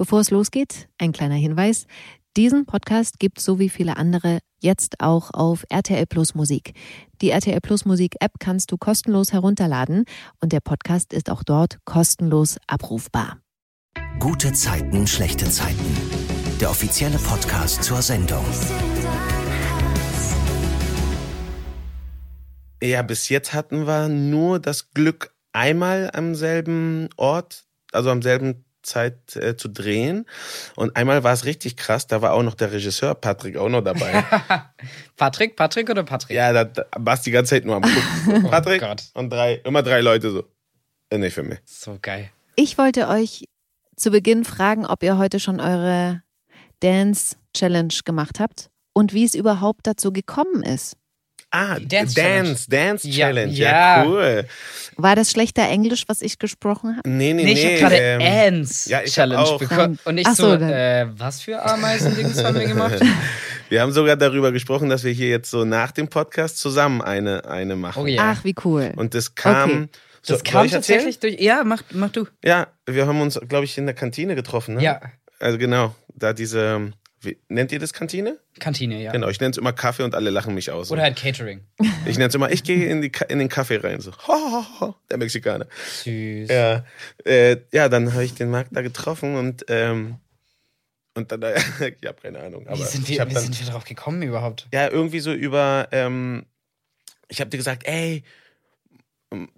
[0.00, 1.86] Bevor es losgeht, ein kleiner Hinweis.
[2.34, 6.72] Diesen Podcast gibt so wie viele andere jetzt auch auf RTL Plus Musik.
[7.20, 10.06] Die RTL Plus Musik App kannst du kostenlos herunterladen
[10.40, 13.42] und der Podcast ist auch dort kostenlos abrufbar.
[14.18, 15.84] Gute Zeiten, schlechte Zeiten.
[16.62, 18.46] Der offizielle Podcast zur Sendung.
[22.82, 28.64] Ja, bis jetzt hatten wir nur das Glück, einmal am selben Ort, also am selben
[28.82, 30.26] Zeit äh, zu drehen.
[30.76, 33.82] Und einmal war es richtig krass, da war auch noch der Regisseur Patrick auch noch
[33.82, 34.24] dabei.
[35.16, 36.36] Patrick, Patrick oder Patrick?
[36.36, 38.42] ja, da, da warst die ganze Zeit nur am Gucken.
[38.50, 39.04] Patrick Oh Gott.
[39.14, 40.44] und drei, immer drei Leute so.
[41.10, 41.58] Äh, nicht für mich.
[41.64, 42.30] So geil.
[42.56, 43.44] Ich wollte euch
[43.96, 46.22] zu Beginn fragen, ob ihr heute schon eure
[46.80, 50.96] Dance Challenge gemacht habt und wie es überhaupt dazu gekommen ist.
[51.52, 52.56] Ah, Dance Dance, Challenge.
[52.68, 53.52] Dance, Challenge.
[53.52, 53.70] ja.
[53.70, 54.44] Ja, cool.
[54.96, 57.08] War das schlechter Englisch, was ich gesprochen habe?
[57.08, 57.60] Nee, nee, Nee, nee.
[57.76, 59.58] ich habe gerade ähm, Ants ja, Challenge auch.
[59.58, 59.98] bekommen.
[60.04, 63.00] Und ich Ach so, so, äh, was für Ameisendings haben wir gemacht?
[63.68, 67.44] wir haben sogar darüber gesprochen, dass wir hier jetzt so nach dem Podcast zusammen eine,
[67.46, 68.02] eine machen.
[68.02, 68.32] Oh ja.
[68.36, 68.92] Ach, wie cool.
[68.96, 69.70] Und das kam.
[69.70, 69.88] Okay.
[70.22, 70.70] So, das kam erzählen?
[70.82, 71.40] tatsächlich durch.
[71.40, 72.26] Ja, mach, mach du.
[72.44, 74.74] Ja, wir haben uns, glaube ich, in der Kantine getroffen.
[74.74, 74.82] Ne?
[74.82, 75.00] Ja,
[75.38, 76.92] Also genau, da diese,
[77.22, 78.38] wie, nennt ihr das Kantine?
[78.58, 79.12] Kantine, ja.
[79.12, 80.90] Genau, ich nenne es immer Kaffee und alle lachen mich aus.
[80.90, 81.60] Oder halt Catering.
[82.06, 84.64] ich nenne es immer, ich gehe in, die in den Kaffee rein, so, ho, ho,
[84.80, 85.66] ho, der Mexikaner.
[86.02, 86.48] Süß.
[86.48, 86.84] Ja,
[87.24, 90.16] äh, ja dann habe ich den Marc da getroffen und, ähm,
[91.14, 91.42] und dann,
[92.00, 94.66] ich habe keine Ahnung, aber wie sind wir, wie dann, sind wir darauf gekommen überhaupt?
[94.72, 96.46] ja, irgendwie so über, ähm,
[97.28, 98.24] ich habe dir gesagt, ey,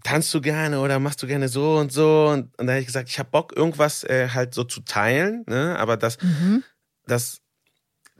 [0.02, 2.86] tanzt du gerne oder machst du gerne so und so und, und dann habe ich
[2.86, 5.78] gesagt, ich habe Bock irgendwas äh, halt so zu teilen, ne?
[5.78, 6.62] Aber das, Mhm.
[7.06, 7.40] das,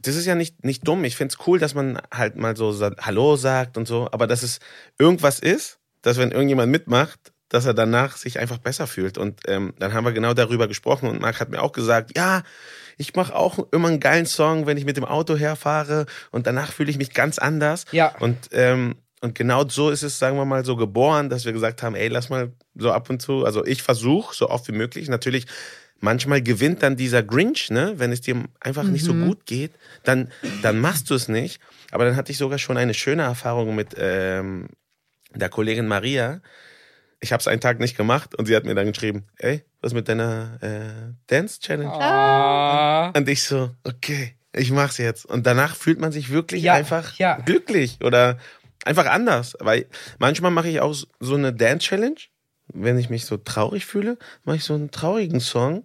[0.02, 1.04] das ist ja nicht nicht dumm.
[1.04, 4.58] Ich find's cool, dass man halt mal so Hallo sagt und so, aber dass es
[4.98, 9.18] irgendwas ist, dass wenn irgendjemand mitmacht, dass er danach sich einfach besser fühlt.
[9.18, 12.42] Und ähm, dann haben wir genau darüber gesprochen und Marc hat mir auch gesagt, ja,
[12.96, 16.72] ich mache auch immer einen geilen Song, wenn ich mit dem Auto herfahre und danach
[16.72, 17.84] fühle ich mich ganz anders.
[17.92, 18.14] Ja.
[18.20, 21.82] Und, ähm, und genau so ist es, sagen wir mal, so geboren, dass wir gesagt
[21.82, 25.08] haben, ey, lass mal so ab und zu, also ich versuche so oft wie möglich,
[25.08, 25.46] natürlich,
[26.02, 29.72] manchmal gewinnt dann dieser Grinch, ne, wenn es dir einfach nicht so gut geht,
[30.04, 30.30] dann,
[30.60, 31.60] dann machst du es nicht.
[31.90, 34.68] Aber dann hatte ich sogar schon eine schöne Erfahrung mit ähm,
[35.34, 36.40] der Kollegin Maria.
[37.20, 39.94] Ich habe es einen Tag nicht gemacht und sie hat mir dann geschrieben, ey, was
[39.94, 41.92] mit deiner äh, Dance Challenge?
[41.92, 43.12] Ah.
[43.16, 45.24] Und ich so, okay, ich mach's jetzt.
[45.24, 47.36] Und danach fühlt man sich wirklich Ja, einfach ja.
[47.44, 48.38] glücklich oder
[48.84, 49.56] einfach anders.
[49.60, 49.86] Weil
[50.18, 52.16] manchmal mache ich auch so eine Dance-Challenge.
[52.68, 55.84] Wenn ich mich so traurig fühle, mache ich so einen traurigen Song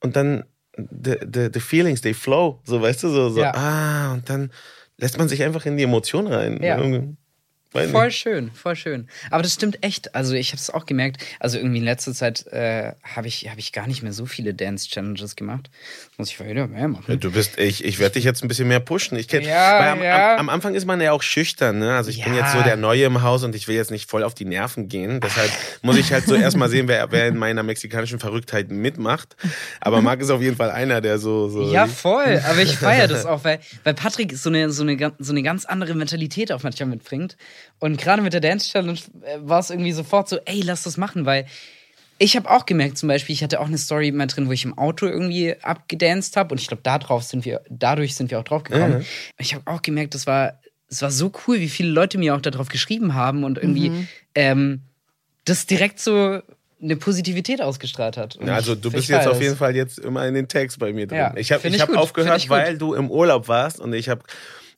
[0.00, 0.44] und dann
[0.76, 2.60] the, the, the feelings, they flow.
[2.64, 3.52] So, weißt du, so, so Ja.
[3.54, 4.50] ah, und dann
[4.98, 6.62] lässt man sich einfach in die Emotion rein.
[6.62, 6.78] Ja.
[7.76, 8.16] Weiß Voll nicht.
[8.18, 9.08] schön, voll schön.
[9.30, 10.14] Aber das stimmt echt.
[10.14, 11.22] Also ich habe es auch gemerkt.
[11.40, 14.54] Also irgendwie in letzter Zeit äh, habe ich, hab ich gar nicht mehr so viele
[14.54, 15.70] Dance-Challenges gemacht.
[16.18, 17.20] Muss ich wieder mehr machen.
[17.20, 19.16] Du bist, ich, ich werde dich jetzt ein bisschen mehr pushen.
[19.18, 20.34] Ich kenn, Ja, am, ja.
[20.34, 21.94] am, am Anfang ist man ja auch schüchtern, ne?
[21.94, 22.40] Also ich bin Ja.
[22.40, 24.88] jetzt so der Neue im Haus und ich will jetzt nicht voll auf die Nerven
[24.88, 25.20] gehen.
[25.20, 25.50] Deshalb
[25.82, 29.36] muss ich halt so erstmal sehen, wer, wer in meiner mexikanischen Verrücktheit mitmacht.
[29.80, 31.70] Aber Marc ist auf jeden Fall einer, der so, so.
[31.72, 32.40] Ja, voll.
[32.48, 35.64] Aber ich feiere das auch, weil, weil Patrick so eine, so, eine, so eine ganz
[35.64, 37.36] andere Mentalität auch manchmal mitbringt.
[37.78, 40.96] Und gerade mit der Dance Challenge äh, war es irgendwie sofort so, ey, lass das
[40.96, 41.46] machen, weil
[42.18, 44.64] ich habe auch gemerkt, zum Beispiel, ich hatte auch eine Story mal drin, wo ich
[44.64, 46.52] im Auto irgendwie abgedanced habe.
[46.54, 49.04] Und ich glaube, da drauf sind wir, dadurch sind wir auch drauf gekommen.
[49.38, 52.40] Ich habe auch gemerkt, das war, es war so cool, wie viele Leute mir auch
[52.40, 54.80] darauf geschrieben haben und irgendwie ähm,
[55.44, 56.40] das direkt so
[56.82, 58.36] eine Positivität ausgestrahlt hat.
[58.36, 60.78] Und Ja, Also du ich bist jetzt auf jeden Fall jetzt immer in den Tags
[60.78, 61.18] bei mir drin.
[61.18, 64.08] Ja, ich habe ich ich hab gut, aufgehört, weil du im Urlaub warst und ich
[64.08, 64.22] habe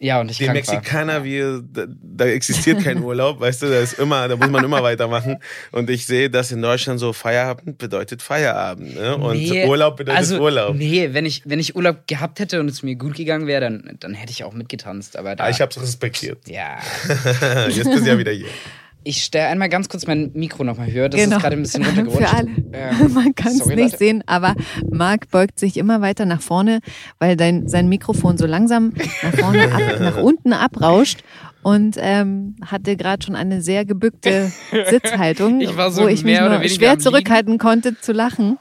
[0.01, 0.49] Ja, und ich die.
[0.49, 1.41] Mexikaner, wie,
[1.73, 5.39] da, da existiert kein Urlaub, weißt du, da ist immer, da muss man immer weitermachen.
[5.73, 9.17] Und ich sehe, dass in Deutschland so Feierabend bedeutet Feierabend, ne?
[9.17, 10.77] Und Nee, Urlaub bedeutet also, Urlaub.
[10.77, 13.97] Nee, wenn ich, wenn ich Urlaub gehabt hätte und es mir gut gegangen wäre, dann,
[13.99, 15.17] dann hätte ich auch mitgetanzt.
[15.17, 16.47] Aber da, Ah, ich hab's respektiert.
[16.47, 16.79] ja.
[17.69, 18.47] Jetzt bist du ja wieder hier.
[19.05, 21.09] Ich stelle einmal ganz kurz mein Mikro nochmal höher.
[21.09, 21.37] Das Genau.
[21.37, 22.29] ist gerade ein bisschen runtergerutscht.
[22.29, 22.49] Für alle.
[22.73, 23.97] Ähm, Man kann es nicht Leute.
[23.97, 24.55] sehen, aber
[24.91, 26.81] Marc beugt sich immer weiter nach vorne,
[27.19, 31.21] weil dein, sein Mikrofon so langsam nach vorne, ab, nach unten abrauscht
[31.63, 34.53] und ähm, hatte gerade schon eine sehr gebückte
[34.91, 38.59] Sitzhaltung, Ich war so wo ich mich nur schwer zurückhalten konnte zu lachen.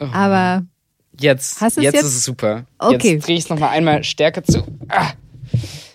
[0.00, 0.06] Oh.
[0.12, 0.64] Aber
[1.18, 2.04] Jetzt, Hast jetzt, jetzt?
[2.04, 2.66] ist es super.
[2.78, 3.14] Okay.
[3.14, 4.62] Jetzt drehe ich es nochmal einmal stärker zu.
[4.88, 5.12] Ah.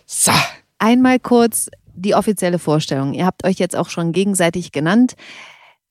[0.07, 0.31] So.
[0.79, 3.13] einmal kurz die offizielle Vorstellung.
[3.13, 5.15] Ihr habt euch jetzt auch schon gegenseitig genannt.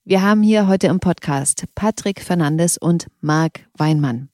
[0.04, 4.28] Wir haben hier heute im Podcast Patrick Fernandes und Marc Weinmann.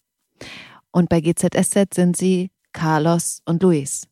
[0.91, 4.09] Und bei GZSZ sind sie Carlos und Luis.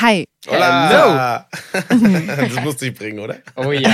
[0.00, 0.28] Hi.
[0.46, 1.48] Hola!
[1.72, 3.38] das musste ich bringen, oder?
[3.56, 3.90] Oh ja.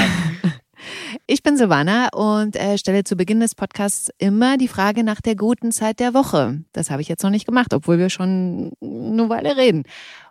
[1.27, 5.37] Ich bin Silvana und äh, stelle zu Beginn des Podcasts immer die Frage nach der
[5.37, 6.63] guten Zeit der Woche.
[6.73, 9.85] Das habe ich jetzt noch nicht gemacht, obwohl wir schon eine Weile reden.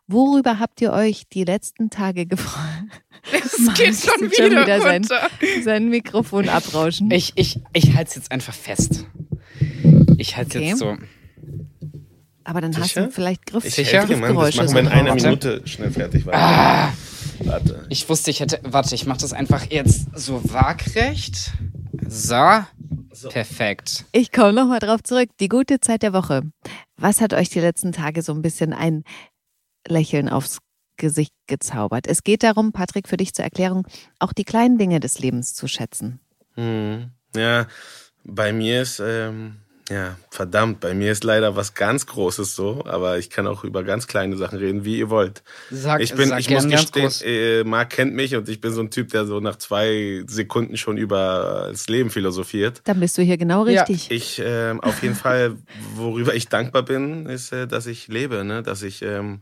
[0.07, 2.61] Worüber habt ihr euch die letzten Tage gefreut?
[3.31, 5.07] Es geht schon wieder, schon wieder sein,
[5.63, 7.09] sein Mikrofon abrauschen.
[7.11, 9.05] Ich, ich, ich halte es jetzt einfach fest.
[10.17, 10.69] Ich halte es Okay.
[10.69, 10.97] jetzt so.
[12.43, 13.05] Aber dann hast Sicher?
[13.05, 13.99] du vielleicht Griff, Ich Sicher?
[14.05, 14.09] Mann.
[14.09, 14.57] Das Griffgeräusche.
[14.63, 14.91] machen wir in so.
[14.91, 15.23] einer Warte.
[15.23, 16.25] Minute schnell fertig.
[16.25, 16.93] Warte.
[17.45, 17.85] Warte.
[17.89, 18.59] Ich wusste, ich hätte.
[18.63, 21.51] Warte, ich mache das einfach jetzt so waagrecht.
[22.05, 23.29] So.
[23.29, 24.05] Perfekt.
[24.11, 25.29] Ich komme nochmal drauf zurück.
[25.39, 26.41] Die gute Zeit der Woche.
[26.97, 29.03] Was hat euch die letzten Tage so ein bisschen ein
[29.87, 30.59] Lächeln aufs
[30.97, 32.07] Gesicht gezaubert?
[32.07, 33.87] Es geht darum, Patrick, für dich zur Erklärung,
[34.19, 36.19] auch die kleinen Dinge des Lebens zu schätzen.
[36.55, 37.11] Hm.
[37.35, 37.67] Ja,
[38.23, 39.55] bei mir ist, ähm,
[39.89, 43.83] ja, verdammt, bei mir ist leider was ganz Großes so, aber ich kann auch über
[43.83, 45.43] ganz kleine Sachen reden, wie ihr wollt.
[45.71, 48.81] Sag, ich bin, sag ich muss gestehen, äh, Marc kennt mich und ich bin so
[48.81, 52.81] ein Typ, der so nach zwei Sekunden schon über das Leben philosophiert.
[52.85, 53.83] Dann bist du hier genau Ja.
[53.83, 54.09] richtig.
[54.09, 55.57] Ich ähm, auf jeden Fall,
[55.95, 58.63] worüber ich dankbar bin, ist, äh, dass ich lebe, ne?
[58.63, 59.41] dass ich ähm,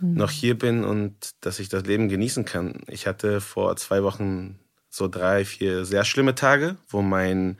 [0.00, 2.82] noch hier bin und dass ich das Leben genießen kann.
[2.88, 4.58] Ich hatte vor zwei Wochen
[4.90, 7.58] so drei, vier sehr schlimme Tage, wo mein,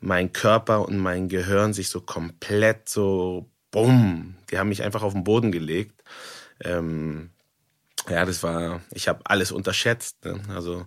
[0.00, 5.12] mein Körper und mein Gehirn sich so komplett so, bumm, die haben mich einfach auf
[5.12, 6.02] den Boden gelegt.
[6.60, 7.30] Ähm,
[8.08, 10.24] ja, das war, ich habe alles unterschätzt.
[10.24, 10.40] Ne?
[10.54, 10.86] Also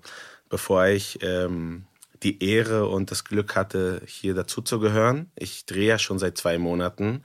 [0.50, 1.86] bevor ich ähm,
[2.24, 6.38] die Ehre und das Glück hatte, hier dazu zu gehören, ich drehe ja schon seit
[6.38, 7.24] zwei Monaten.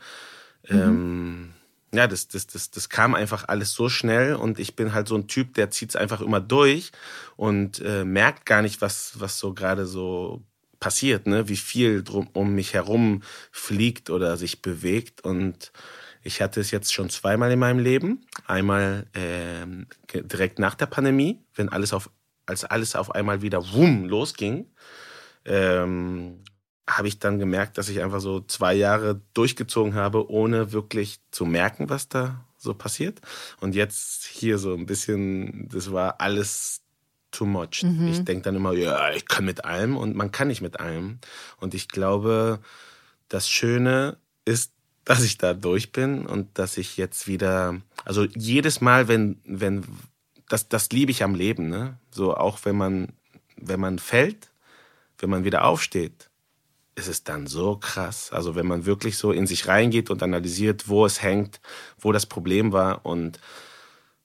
[0.69, 1.53] Ähm,
[1.97, 5.17] ja, das, das, das, das kam einfach alles so schnell und ich bin halt so
[5.17, 6.93] ein Typ, der zieht es einfach immer durch
[7.37, 10.43] und äh, merkt gar nicht, was, was so gerade so
[10.81, 11.49] passiert, ne?
[11.49, 15.23] wie viel drum um mich herum fliegt oder sich bewegt.
[15.23, 15.73] Und
[16.23, 18.27] ich hatte es jetzt schon zweimal in meinem Leben.
[18.47, 19.07] Einmal
[20.07, 22.11] ge- direkt nach der Pandemie, wenn alles auf,
[22.47, 24.67] als alles auf einmal wieder wumm losging.
[25.45, 26.43] Ähm,
[26.89, 31.45] habe ich dann gemerkt, dass ich einfach so zwei Jahre durchgezogen habe, ohne wirklich zu
[31.45, 33.21] merken, was da so passiert.
[33.61, 36.83] Und jetzt hier so ein bisschen, das war alles
[37.33, 37.83] too much.
[38.11, 41.19] Ich denke dann immer, ja, ich kann mit allem und man kann nicht mit allem.
[41.59, 42.61] Und ich glaube,
[43.29, 44.73] das Schöne ist,
[45.05, 49.85] dass ich da durch bin und dass ich jetzt wieder, also jedes Mal, wenn, wenn,
[50.49, 51.99] das, das liebe ich am Leben, ne?
[52.11, 53.13] So auch wenn man,
[53.57, 54.51] wenn man fällt,
[55.19, 56.29] wenn man wieder aufsteht,
[56.97, 58.33] ist es dann so krass.
[58.33, 61.61] Also wenn man wirklich so in sich reingeht und analysiert, wo es hängt,
[61.99, 63.39] wo das Problem war und,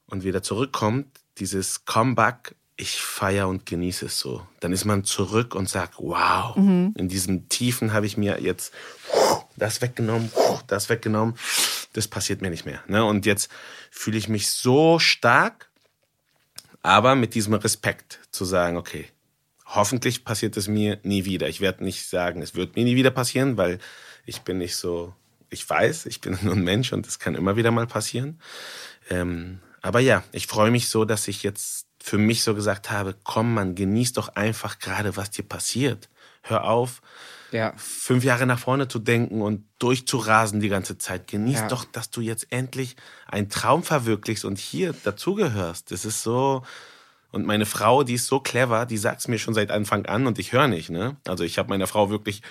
[0.07, 1.07] und wieder zurückkommt,
[1.38, 4.47] dieses Comeback, ich feiere und genieße es so.
[4.62, 6.56] Dann ist man zurück und sagt, wow,
[6.95, 8.74] in diesem Tiefen habe ich mir jetzt
[9.57, 10.31] das weggenommen,
[10.67, 11.35] das weggenommen.
[11.94, 12.81] Das passiert mir nicht mehr.
[12.88, 13.03] Ne?
[13.03, 13.51] Und jetzt
[13.91, 15.69] fühle ich mich so stark,
[16.81, 19.09] aber mit diesem Respekt zu sagen, okay,
[19.75, 21.47] hoffentlich passiert es mir nie wieder.
[21.50, 23.79] Ich werde nicht sagen, es wird mir nie wieder passieren, weil
[24.25, 25.13] ich bin nicht so,
[25.50, 28.39] ich weiß, ich bin nur ein Mensch und es kann immer wieder mal passieren.
[29.09, 33.15] Ähm, aber ja, ich freue mich so, dass ich jetzt für mich so gesagt habe,
[33.23, 36.09] komm man, genieß doch einfach gerade, was dir passiert.
[36.44, 37.01] Hör auf,
[37.51, 37.74] Ja.
[37.77, 41.27] fünf Jahre nach vorne zu denken und durchzurasen die ganze Zeit.
[41.27, 41.67] Genieß Ja.
[41.67, 42.95] doch, dass du jetzt endlich
[43.27, 45.91] einen Traum verwirklichst und hier dazugehörst.
[45.91, 46.63] Das ist so.
[47.31, 50.27] Und meine Frau, die ist so clever, die sagt es mir schon seit Anfang an
[50.27, 50.89] und ich höre nicht.
[50.89, 51.15] Ne?
[51.27, 52.41] Also ich habe meiner Frau wirklich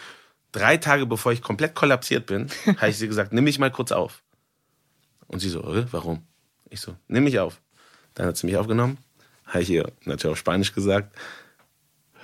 [0.52, 3.92] drei Tage bevor ich komplett kollapsiert bin, habe ich sie gesagt, nimm mich mal kurz
[3.92, 4.22] auf.
[5.26, 6.26] Und sie so, äh, warum?
[6.70, 7.60] Ich so, nimm mich auf.
[8.14, 8.98] Dann hat sie mich aufgenommen,
[9.46, 11.16] habe ich ihr natürlich auf Spanisch gesagt,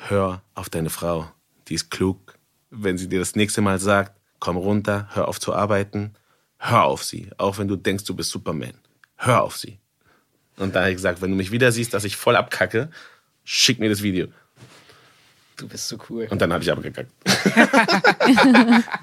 [0.09, 1.31] hör auf deine Frau,
[1.69, 2.39] die ist klug.
[2.71, 6.15] Wenn sie dir das nächste Mal sagt, komm runter, hör auf zu arbeiten,
[6.59, 7.31] hör auf sie.
[7.39, 8.75] Auch wenn du denkst, du bist Superman.
[9.17, 9.79] Hör auf sie.
[10.59, 12.89] Und dann habe ich gesagt, wenn du mich wieder siehst, dass ich voll abkacke,
[13.45, 14.29] schick mir das Video.
[15.57, 16.27] Du bist so cool.
[16.29, 17.11] Und dann habe ich abgekackt.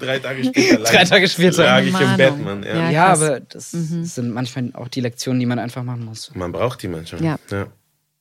[0.00, 1.64] Drei Tage später lag, Drei Tage später.
[1.64, 2.16] lag ich im Mahnung.
[2.16, 2.62] Bett, Mann.
[2.62, 2.74] Ja.
[2.76, 2.90] Ja.
[2.90, 6.32] Ja, aber das sind manchmal auch die Lektionen, die man einfach machen muss.
[6.34, 7.22] Man braucht die manchmal.
[7.50, 7.66] Ja.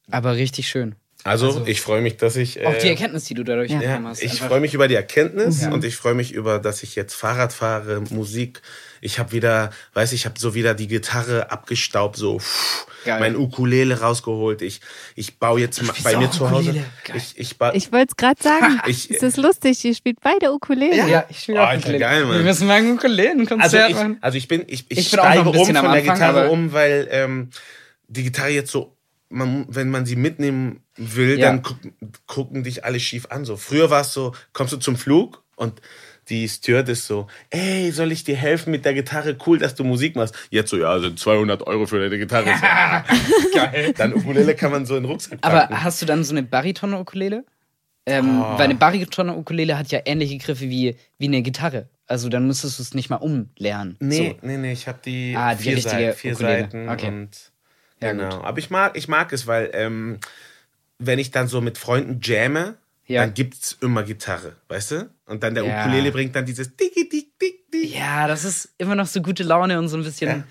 [0.10, 0.96] Aber richtig schön.
[1.26, 2.66] Also, ich freue mich, dass ich.
[2.66, 3.80] Auch die äh, Erkenntnis, die du dadurch Ja.
[3.80, 4.22] bekommen Ja, hast.
[4.24, 5.72] ich freue mich über die Erkenntnis Ja.
[5.72, 8.62] und ich freue mich über, dass ich jetzt Fahrrad fahre, Musik.
[9.00, 13.20] Ich habe wieder, weiß ich, habe so wieder die Gitarre abgestaubt, so pff, Geil.
[13.20, 14.62] mein Ukulele rausgeholt.
[14.62, 14.80] Ich,
[15.16, 16.74] ich baue jetzt spielst bei mir zu Hause.
[16.74, 16.86] Geil.
[17.18, 18.80] Ich, ich, Ich wollte es gerade sagen.
[18.88, 21.10] Ich- es ist lustig, ihr spielt beide Ukulele.
[21.10, 22.00] Ja, ich spiele Oh, auch Ukulele.
[22.00, 22.38] geil, Mann.
[22.38, 24.18] Wir müssen mal ein also Ukulelen-Konzert ich, machen.
[24.22, 27.50] also ich bin, ich, ich, Ich steige um von der Anfang, Gitarre um, weil ähm,
[28.08, 28.93] die Gitarre jetzt so,
[29.34, 31.48] man, wenn man sie mitnehmen will, Ja.
[31.48, 31.78] dann guck,
[32.28, 33.46] gucken dich alle schief an.
[33.46, 35.82] So früher war es so, kommst du zum Flug und
[36.30, 39.36] die Stewardess so, ey, soll ich dir helfen mit der Gitarre?
[39.46, 40.34] Cool, dass du Musik machst.
[40.50, 42.46] Jetzt so, ja, sind 200 Euro für deine Gitarre.
[42.46, 43.94] So, Geil.
[43.98, 45.56] dann Ukulele kann man so in den Rucksack packen.
[45.74, 47.44] Aber hast du dann so eine Bariton-Ukulele?
[48.06, 48.58] Ähm, Oh.
[48.58, 51.90] Weil eine Bariton-Ukulele hat ja ähnliche Griffe wie, wie eine Gitarre.
[52.08, 53.96] Also dann müsstest du es nicht mal umlernen.
[54.00, 54.48] Nee, So.
[54.48, 56.36] nee, nee, ich habe die, Ah, die vier, Seiten, vier.
[56.36, 57.08] Seiten Okay.
[57.08, 57.30] und
[58.04, 58.30] Ja, genau.
[58.38, 58.46] gut.
[58.46, 60.20] Aber ich mag, ich mag es, weil ähm,
[61.00, 62.76] wenn ich dann so mit Freunden jamme,
[63.08, 63.22] Ja.
[63.22, 65.10] dann gibt's immer Gitarre, weißt du?
[65.26, 65.82] Und dann der Ja.
[65.86, 67.94] Ukulele bringt dann dieses Digi, Dig, Dig, Dig.
[67.96, 70.44] Ja, das ist immer noch so gute Laune und so ein bisschen.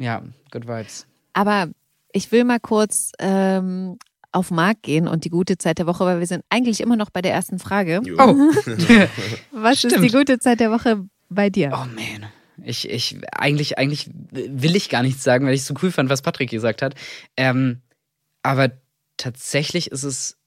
[0.00, 1.06] Ja, good vibes.
[1.32, 1.68] Aber
[2.12, 3.98] ich will mal kurz ähm,
[4.32, 7.10] auf Marc gehen und die gute Zeit der Woche, weil wir sind eigentlich immer noch
[7.10, 8.00] bei der ersten Frage.
[8.04, 8.16] Jo.
[8.18, 8.34] Oh,
[9.52, 10.04] Was ist Stimmt.
[10.04, 11.70] die gute Zeit der Woche bei dir?
[11.72, 12.28] oh man.
[12.64, 16.22] Ich, ich, eigentlich, eigentlich will ich gar nichts sagen, weil ich so cool fand, was
[16.22, 16.94] Patrick gesagt hat.
[17.36, 17.82] Ähm,
[18.42, 18.70] aber
[19.16, 20.38] tatsächlich ist es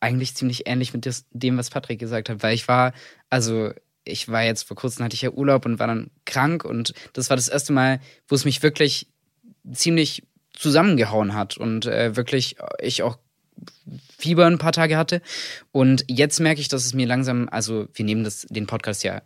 [0.00, 2.92] eigentlich ziemlich ähnlich mit dem, was Patrick gesagt hat, weil ich war,
[3.28, 3.72] also
[4.04, 7.28] ich war jetzt vor kurzem hatte ich ja Urlaub und war dann krank und das
[7.28, 9.08] war das erste Mal, wo es mich wirklich
[9.72, 13.18] ziemlich zusammengehauen hat und äh, wirklich ich auch
[14.16, 15.20] Fieber ein paar Tage hatte
[15.70, 19.20] und jetzt merke ich, dass es mir langsam, also wir nehmen das den Podcast ja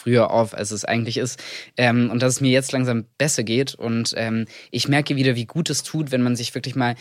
[0.00, 1.42] früher auf, als es eigentlich ist.
[1.76, 3.74] Ähm, und dass es mir jetzt langsam besser geht.
[3.74, 6.94] Und ähm, ich merke wieder, wie gut es tut, wenn man sich wirklich mal,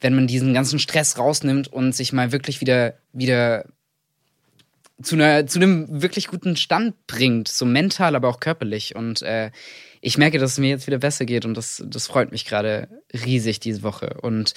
[0.00, 3.64] wenn man diesen ganzen Stress rausnimmt und sich mal wirklich wieder, wieder
[5.02, 8.94] zu, einer, zu einem wirklich guten Stand bringt, so mental, aber auch körperlich.
[8.96, 9.50] Und äh,
[10.00, 12.88] ich merke, dass es mir jetzt wieder besser geht und das, das freut mich gerade
[13.12, 14.18] riesig diese Woche.
[14.22, 14.54] Und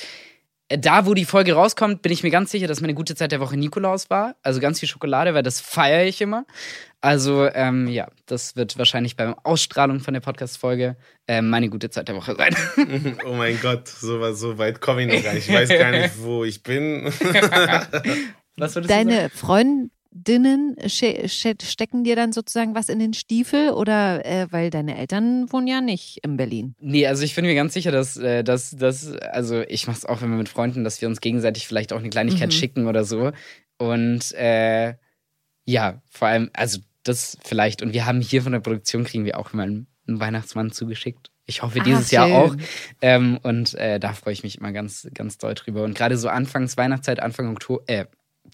[0.70, 3.32] äh, da, wo die Folge rauskommt, bin ich mir ganz sicher, dass meine gute Zeit
[3.32, 4.36] der Woche Nikolaus war.
[4.42, 6.46] Also ganz viel Schokolade, weil das feiere ich immer.
[7.02, 12.10] Also ähm, ja, das wird wahrscheinlich beim Ausstrahlung von der Podcast-Folge äh, meine gute Zeit
[12.10, 12.56] der Woche sein.
[13.26, 15.48] Oh mein Gott, so, so weit komme ich noch gar nicht.
[15.48, 17.10] Ich weiß gar nicht, wo ich bin.
[18.88, 25.50] Deine Freundinnen stecken dir dann sozusagen was in den Stiefel oder äh, weil deine Eltern
[25.54, 26.76] wohnen ja nicht in Berlin?
[26.82, 30.06] Nee, also ich bin mir ganz sicher, dass, äh, dass, dass also ich mache es
[30.06, 32.54] auch immer mit Freunden, dass wir uns gegenseitig vielleicht auch eine Kleinigkeit Mhm.
[32.54, 33.32] schicken oder so.
[33.78, 34.96] Und äh,
[35.66, 37.82] ja, vor allem, also das vielleicht.
[37.82, 41.30] Und wir haben hier von der Produktion, kriegen wir auch immer einen, Weihnachtsmann zugeschickt.
[41.46, 42.36] Ich hoffe, Ah, dieses Jahr schön.
[42.36, 42.56] auch.
[43.00, 45.84] Ähm, und äh, da freue ich mich immer ganz, ganz doll drüber.
[45.84, 48.06] Und gerade so Anfangs Weihnachtszeit, Anfang Oktober, äh,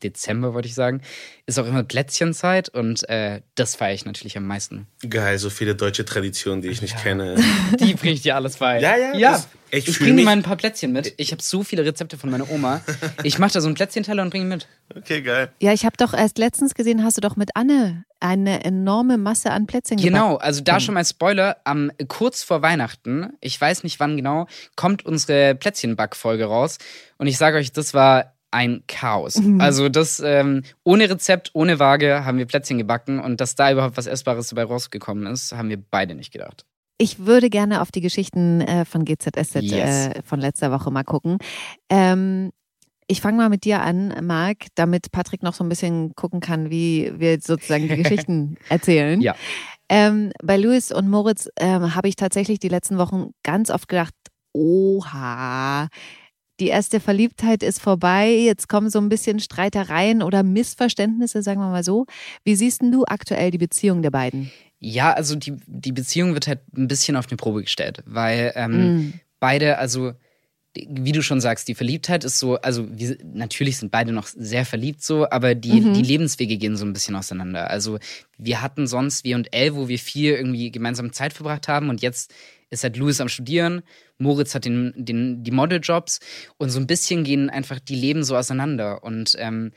[0.03, 0.99] Dezember wollte ich sagen,
[1.45, 4.87] ist auch immer Plätzchenzeit und äh, das feiere ich natürlich am meisten.
[5.09, 7.35] Geil, so viele deutsche Traditionen, die ich nicht kenne.
[7.79, 8.81] Die bringe ich dir alles bei.
[8.81, 9.31] Ja, ja, ja.
[9.31, 11.13] das- ich ich bringe mal ein paar Plätzchen mit.
[11.17, 12.81] Ich habe so viele Rezepte von meiner Oma.
[13.23, 14.67] Ich mache da so einen Plätzchenteller und bringe ihn mit.
[14.95, 15.51] Okay, geil.
[15.59, 19.51] Ja, ich habe doch erst letztens gesehen, hast du doch mit Anne eine enorme Masse
[19.51, 20.13] an Plätzchen gebacken.
[20.13, 21.57] Genau, also da schon mal Spoiler.
[21.63, 26.77] Am kurz vor Weihnachten, ich weiß nicht wann genau, kommt unsere Plätzchenbackfolge raus.
[27.17, 29.41] Und ich sage euch, das war ein Chaos.
[29.59, 33.97] Also das ähm, ohne Rezept, ohne Waage haben wir Plätzchen gebacken und dass da überhaupt
[33.97, 36.65] was Essbares dabei rausgekommen ist, haben wir beide nicht gedacht.
[36.97, 40.07] Ich würde gerne auf die Geschichten äh, von GZSZ Yes.
[40.07, 41.37] äh, von letzter Woche mal gucken.
[41.89, 42.51] Ähm,
[43.07, 46.69] ich fange mal mit dir an, Marc, damit Patrick noch so ein bisschen gucken kann,
[46.71, 49.21] wie wir sozusagen die Geschichten erzählen.
[49.21, 49.35] Ja.
[49.89, 54.13] Ähm, bei Louis und Moritz ähm, habe ich tatsächlich die letzten Wochen ganz oft gedacht,
[54.53, 55.87] oha,
[56.59, 61.69] die erste Verliebtheit ist vorbei, jetzt kommen so ein bisschen Streitereien oder Missverständnisse, sagen wir
[61.69, 62.05] mal so.
[62.43, 64.51] Wie siehst denn du aktuell die Beziehung der beiden?
[64.87, 68.85] Ja, also die, die Beziehung wird halt ein bisschen auf eine Probe gestellt, weil ähm,
[68.93, 69.13] Mm.
[69.39, 70.13] beide, also
[70.75, 74.27] die- wie du schon sagst, die Verliebtheit ist so, also wir, natürlich sind beide noch
[74.27, 75.93] sehr verliebt so, aber die, Mhm.
[75.93, 77.69] die Lebenswege gehen so ein bisschen auseinander.
[77.71, 77.97] Also
[78.37, 82.31] wir hatten sonst W&L, wo wir viel irgendwie gemeinsam Zeit verbracht haben und jetzt
[82.69, 83.81] ist halt Louis am Studieren,
[84.19, 86.19] Moritz hat den, den, die Modeljobs
[86.57, 89.71] und so ein bisschen gehen einfach die Leben so auseinander und ähm,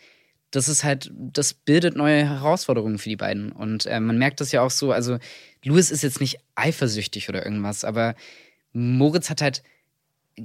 [0.50, 3.52] das ist halt, das bildet neue Herausforderungen für die beiden.
[3.52, 5.18] Und äh, man merkt das ja auch so, also
[5.62, 8.14] Louis ist jetzt nicht eifersüchtig oder irgendwas, aber
[8.72, 9.62] Moritz hat halt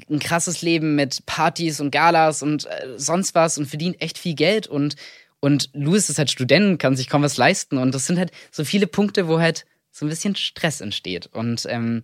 [0.09, 4.35] ein krasses Leben mit Partys und Galas und äh, sonst was und verdient echt viel
[4.35, 4.95] Geld und
[5.39, 8.63] und Louis ist halt Student, kann sich kaum was leisten und das sind halt so
[8.63, 12.03] viele Punkte, wo halt so ein bisschen Stress entsteht und ähm,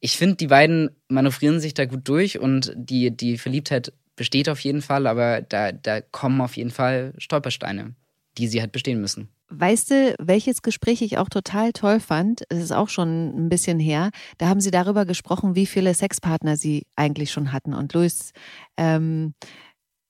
[0.00, 4.60] ich finde, die beiden manövrieren sich da gut durch und die, die Verliebtheit besteht auf
[4.60, 7.94] jeden Fall, aber da, da kommen auf jeden Fall Stolpersteine,
[8.38, 9.28] die sie halt bestehen müssen.
[9.50, 12.42] Weißt du, welches Gespräch ich auch total toll fand?
[12.48, 14.10] Es ist auch schon ein bisschen her.
[14.38, 17.74] Da haben sie darüber gesprochen, wie viele Sexpartner sie eigentlich schon hatten.
[17.74, 18.32] Und Luis
[18.76, 19.34] ähm,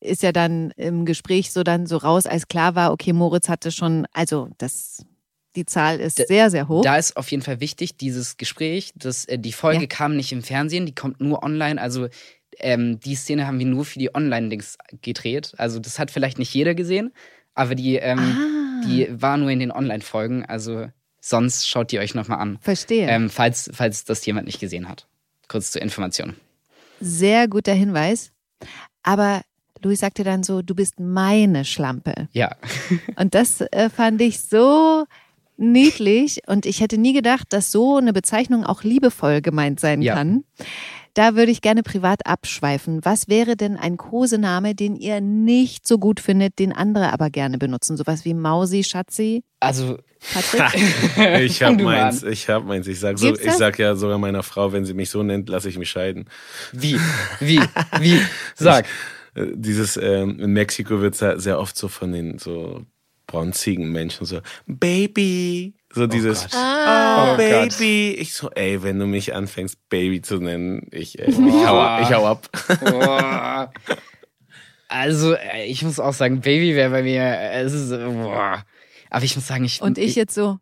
[0.00, 3.72] ist ja dann im Gespräch so dann so raus, als klar war, okay, Moritz hatte
[3.72, 5.04] schon, also das,
[5.56, 6.82] die Zahl ist Da- sehr, sehr hoch.
[6.82, 9.86] Da ist auf jeden Fall wichtig, dieses Gespräch, dass äh, die Folge Ja.
[9.88, 11.80] kam nicht im Fernsehen, die kommt nur online.
[11.80, 12.08] Also
[12.58, 15.52] ähm, die Szene haben wir nur für die Online-Dings gedreht.
[15.58, 17.12] Also das hat vielleicht nicht jeder gesehen,
[17.54, 20.44] aber die, ähm, ah, die war nur in den Online-Folgen.
[20.44, 20.86] Also
[21.20, 23.08] sonst schaut die euch nochmal an, verstehe.
[23.08, 25.06] ähm, falls, falls das jemand nicht gesehen hat.
[25.48, 26.34] Kurz zur Information.
[27.00, 28.32] Sehr guter Hinweis.
[29.02, 29.42] Aber
[29.82, 32.28] Louis sagte dann so, du bist meine Schlampe.
[32.32, 32.56] Ja.
[33.16, 35.04] Und das äh, fand ich so
[35.56, 40.14] niedlich und ich hätte nie gedacht, dass so eine Bezeichnung auch liebevoll gemeint sein Ja.
[40.14, 40.42] kann.
[41.14, 43.04] Da würde ich gerne privat abschweifen.
[43.04, 47.56] Was wäre denn ein Kosename, den ihr nicht so gut findet, den andere aber gerne
[47.58, 47.96] benutzen?
[47.96, 49.98] Sowas wie Mausi, Schatzi, Also,
[50.32, 50.82] Patrick?
[51.44, 52.86] Ich hab Fang du meins, ich hab meins.
[52.88, 55.68] Ich sag, so, ich sag ja sogar meiner Frau, wenn sie mich so nennt, lasse
[55.68, 56.24] ich mich scheiden.
[56.72, 56.98] wie?
[57.40, 57.60] Wie?
[58.00, 58.20] Wie?
[58.56, 58.86] Sag.
[59.36, 62.84] Äh, Dieses, ähm, in Mexiko wird sehr, sehr oft so von den so
[63.26, 65.74] bronzigen Menschen so, Baby.
[65.94, 66.50] So dieses, Gott.
[66.54, 68.10] oh, Oh Baby.
[68.18, 72.12] Ich so, ey, wenn du mich anfängst, Baby zu nennen, ich, ey, ich, hau, ich
[72.12, 72.48] hau ab.
[74.88, 78.64] Also, äh, ich muss auch sagen, Baby wäre bei mir, äh, es ist, äh, boah.
[79.10, 79.80] Aber ich muss sagen, ich.
[79.82, 80.58] Und ich jetzt so,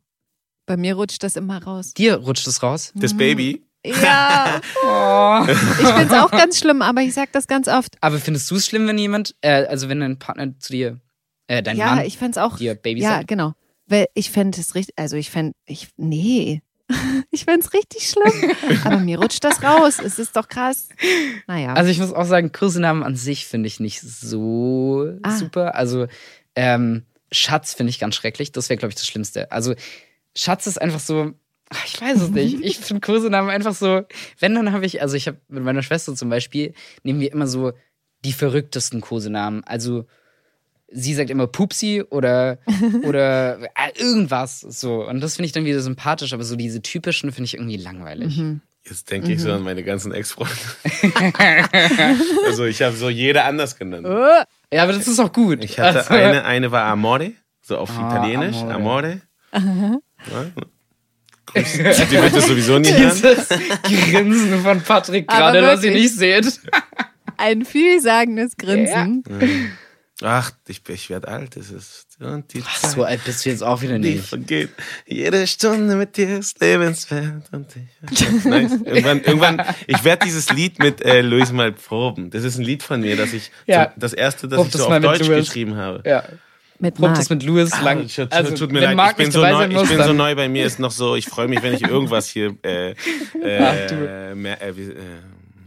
[0.67, 1.93] bei mir rutscht das immer raus.
[1.95, 2.93] Dir rutscht es raus.
[2.95, 3.62] Das Baby.
[3.85, 5.45] Ja, Oh.
[5.51, 7.97] ich finde es auch ganz schlimm, aber ich sag das ganz oft.
[8.01, 11.01] Aber findest du es schlimm, wenn jemand, äh, also wenn dein Partner zu dir,
[11.49, 12.59] äh, dein ja, Mann ich fände es auch.
[12.59, 13.29] dir Baby Ja, sagt?
[13.29, 13.55] genau.
[13.87, 16.62] Weil ich fände es richtig, also ich fände, ich, nee.
[17.31, 18.53] Ich fände es richtig schlimm.
[18.85, 19.99] Aber mir rutscht das raus.
[19.99, 20.89] Es ist doch krass.
[21.47, 21.73] Naja.
[21.73, 25.31] Also ich muss auch sagen, Kursenamen an sich finde ich nicht so Ah.
[25.37, 25.75] super.
[25.75, 26.07] Also
[26.55, 28.53] ähm, Schatz finde ich ganz schrecklich.
[28.53, 29.51] Das wäre, glaube ich, das Schlimmste.
[29.51, 29.75] Also
[30.37, 31.33] Schatz ist einfach so,
[31.87, 32.61] ich weiß es nicht.
[32.61, 34.03] Ich finde Kursenamen einfach so,
[34.39, 37.47] wenn, dann habe ich, also ich habe mit meiner Schwester zum Beispiel, nehmen wir immer
[37.47, 37.73] so
[38.27, 39.65] die verrücktesten Kosenamen.
[39.65, 40.05] Also
[40.92, 42.58] sie sagt immer Pupsi oder,
[43.04, 43.68] oder äh,
[43.99, 45.06] irgendwas so.
[45.08, 48.37] Und das finde ich dann wieder sympathisch, aber so diese typischen finde ich irgendwie langweilig.
[48.38, 48.61] Mhm.
[48.84, 50.52] Jetzt denke ich so an meine ganzen Ex-Freunde.
[52.46, 54.06] also ich habe so jede anders genannt.
[54.08, 54.42] Oh,
[54.75, 55.62] Ja, aber das ist auch gut.
[55.64, 57.32] Ich hatte Also- eine, eine war Amore,
[57.62, 59.20] so auf Ah, Italienisch, Amore.
[59.52, 60.00] Amore.
[60.30, 60.46] Ja.
[61.61, 63.11] Grüß- Die wird das sowieso nie hören.
[63.20, 63.49] Dieses
[64.11, 66.61] Grinsen von Patrick gerade, was ihr nicht seht.
[67.37, 69.22] ein vielsagendes Grinsen.
[70.23, 73.50] Ach, ich, ich werde alt, das ist und die Ach, Zeit, so alt bist du
[73.50, 74.25] jetzt auch wieder die nicht.
[74.26, 74.71] vergeht.
[75.07, 78.45] Jede Stunde mit dir ist lebenswert und ich.
[78.45, 78.73] Nice.
[78.85, 82.31] Irgendwann, irgendwann, ich werde dieses Lied mit äh, Luis mal proben.
[82.31, 83.87] Das ist ein Lied von mir, das ich Ja.
[83.87, 85.46] zum, das erste, das Prob ich das so auf mit Deutsch Louis.
[85.46, 86.03] geschrieben habe.
[86.07, 86.23] Ja.
[86.79, 88.05] Mit Probt das mit Louis lang.
[88.05, 90.35] Ah, tut, also, tut mir leid, Marc ich bin, so neu, ich bin so neu,
[90.35, 92.94] bei mir ist noch so, ich freue mich, wenn ich irgendwas hier äh,
[93.44, 94.94] Ach, äh, mer äh, äh,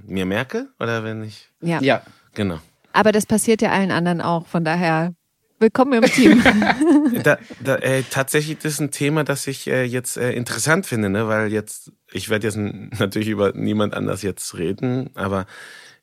[0.07, 1.81] mir merke oder wenn ich, Ja.
[1.81, 2.01] Ja.
[2.33, 2.59] genau.
[2.95, 4.47] Aber das passiert ja allen anderen auch.
[4.47, 5.13] Von daher,
[5.59, 6.41] willkommen im Team.
[7.23, 11.09] Da, da, äh, tatsächlich das ist ein Thema, das ich äh, jetzt äh, interessant finde,
[11.09, 11.27] ne?
[11.27, 15.45] weil jetzt, ich werde jetzt natürlich über niemand anders jetzt reden, aber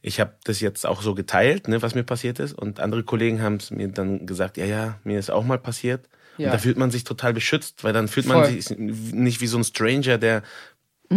[0.01, 3.41] ich habe das jetzt auch so geteilt, ne, was mir passiert ist und andere Kollegen
[3.41, 6.09] haben es mir dann gesagt, ja, ja, mir ist auch mal passiert.
[6.39, 6.47] Ja.
[6.47, 8.37] Und da fühlt man sich total beschützt, weil dann fühlt Voll.
[8.37, 10.43] man sich nicht wie so ein Stranger, der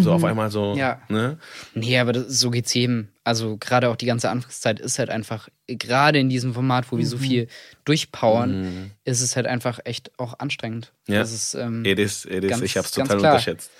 [0.01, 1.01] so auf einmal so, Ja.
[1.10, 1.38] ne?
[1.73, 3.08] Nee, aber das, so geht's jedem.
[3.23, 7.05] Also gerade auch die ganze Anfangszeit ist halt einfach, gerade in diesem Format, wo wir
[7.05, 7.10] Mhm.
[7.10, 7.47] so viel
[7.86, 10.91] durchpowern, ist es halt einfach echt auch anstrengend.
[11.08, 11.19] Ja.
[11.19, 12.49] Das ist, ähm, It is, it is.
[12.51, 13.71] Ganz- ich habe es ganz total unterschätzt.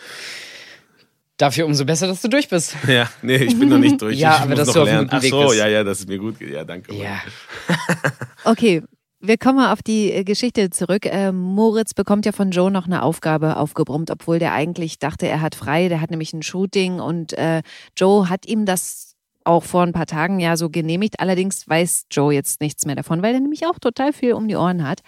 [1.38, 2.75] dafür umso besser, dass du durch bist.
[2.88, 4.17] Ja, nee, ich bin noch nicht durch.
[4.17, 5.06] Ja, ich aber muss dass noch du auf lernen.
[5.08, 5.56] guten Ach Weg so, bist.
[5.60, 6.39] ja, ja, das ist mir gut.
[6.41, 6.93] Ja, danke.
[6.95, 7.21] Ja.
[8.45, 8.84] Okay,
[9.19, 11.06] wir kommen mal auf die äh, Geschichte zurück.
[11.06, 15.41] Äh, Moritz bekommt ja von Joe noch eine Aufgabe aufgebrummt, obwohl der eigentlich dachte, er
[15.41, 15.89] hat frei.
[15.89, 17.62] Der hat nämlich ein Shooting und äh,
[17.97, 21.19] Joe hat ihm das auch vor ein paar Tagen ja so genehmigt.
[21.19, 24.56] Allerdings weiß Joe jetzt nichts mehr davon, weil er nämlich auch total viel um die
[24.56, 25.01] Ohren hat.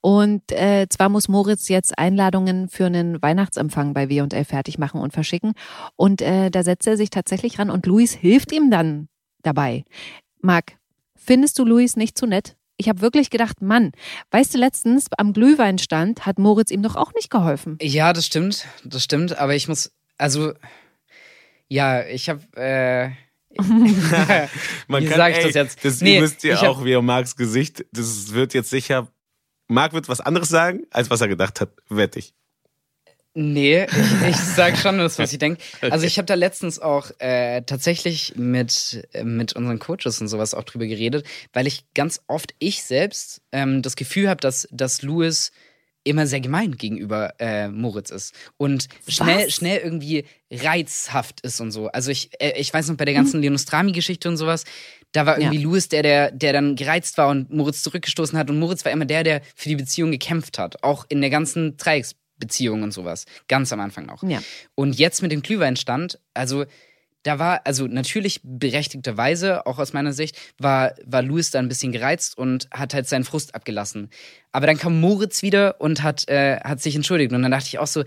[0.00, 5.12] Und äh, zwar muss Moritz jetzt Einladungen für einen Weihnachtsempfang bei W&L fertig machen und
[5.12, 5.52] verschicken.
[5.96, 9.08] Und äh, da setzt er sich tatsächlich ran und Luis hilft ihm dann
[9.42, 9.84] dabei.
[10.40, 10.78] Marc,
[11.14, 12.56] findest du Luis nicht zu nett?
[12.76, 13.92] Ich habe wirklich gedacht, Mann,
[14.32, 17.78] weißt du, letztens am Glühweinstand hat Moritz ihm doch auch nicht geholfen.
[17.80, 20.52] Ja, das stimmt, das stimmt, aber ich muss, also,
[21.68, 23.10] ja, ich habe, äh,
[24.88, 25.84] Man Wie kann, sag ich ey, das jetzt?
[25.84, 28.70] Das Nee, ihr müsst ihr ich hab- auch, wie er Marks Gesicht, das wird jetzt
[28.70, 29.06] sicher,
[29.68, 32.34] Marc wird was anderes sagen, als was er gedacht hat, wette ich.
[33.34, 35.60] Nee, ich, ich sag schon das, was ich denke.
[35.80, 40.62] Also ich habe da letztens auch äh, tatsächlich mit, mit unseren Coaches und sowas auch
[40.62, 45.50] drüber geredet, weil ich ganz oft ich selbst ähm, das Gefühl habe, dass, dass Louis
[46.04, 49.54] immer sehr gemein gegenüber äh, Moritz ist und schnell, Was?
[49.54, 51.88] schnell irgendwie reizhaft ist und so.
[51.88, 54.64] Also ich, äh, ich weiß noch bei der ganzen Leonostrami-Geschichte und sowas,
[55.12, 55.62] da war irgendwie Ja.
[55.64, 59.06] Louis der, der, der dann gereizt war und Moritz zurückgestoßen hat und Moritz war immer
[59.06, 61.78] der, der für die Beziehung gekämpft hat, auch in der ganzen
[62.44, 64.22] Dreiecksbeziehung und sowas, ganz am Anfang noch.
[64.22, 64.42] Ja.
[64.74, 66.64] Und jetzt mit dem Glühweinstand, also
[67.22, 71.90] da war, also natürlich berechtigterweise, auch aus meiner Sicht, war, war Louis da ein bisschen
[71.90, 74.10] gereizt und hat halt seinen Frust abgelassen.
[74.52, 77.32] Aber dann kam Moritz wieder und hat, äh, hat sich entschuldigt.
[77.32, 78.04] Und dann dachte ich auch so,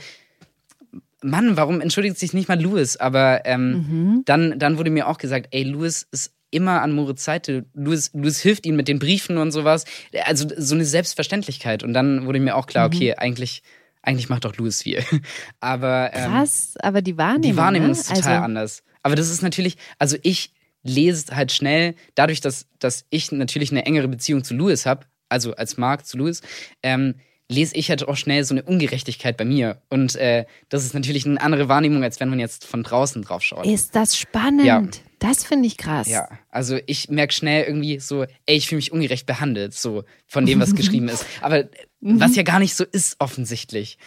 [1.23, 2.97] Mann, warum entschuldigt sich nicht mal Louis?
[2.97, 7.65] Aber ähm, dann, dann wurde mir auch gesagt, ey, Louis ist immer an Moritz Seite.
[7.73, 9.85] Louis, Louis hilft ihm mit den Briefen und sowas.
[10.25, 11.81] Also so eine Selbstverständlichkeit.
[11.81, 13.63] Und dann wurde mir auch klar, okay, eigentlich,
[14.07, 15.03] eigentlich macht doch Louis viel.
[15.59, 17.41] Aber ähm, Krass, aber die Wahrnehmung.
[17.41, 17.91] die Wahrnehmung ne?
[17.91, 18.83] ist total also, anders.
[19.03, 23.85] Aber das ist natürlich, also ich lese halt schnell, dadurch, dass, dass ich natürlich eine
[23.85, 26.41] engere Beziehung zu Louis habe, also als Mark zu Louis,
[26.83, 27.15] ähm,
[27.49, 29.81] lese ich halt auch schnell so eine Ungerechtigkeit bei mir.
[29.89, 33.41] Und äh, das ist natürlich eine andere Wahrnehmung, als wenn man jetzt von draußen drauf
[33.41, 33.65] schaut.
[33.65, 34.65] Ist das spannend?
[34.65, 34.83] Ja.
[35.19, 36.07] Das finde ich krass.
[36.07, 40.45] Ja, also ich merke schnell irgendwie so, ey, ich fühle mich ungerecht behandelt, so von
[40.45, 41.25] dem, was geschrieben ist.
[41.41, 41.67] Aber
[42.01, 43.97] was ja gar nicht so ist, offensichtlich.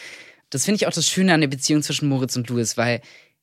[0.50, 3.00] Das finde ich auch das Schöne an der Beziehung zwischen Moritz und Louis, weil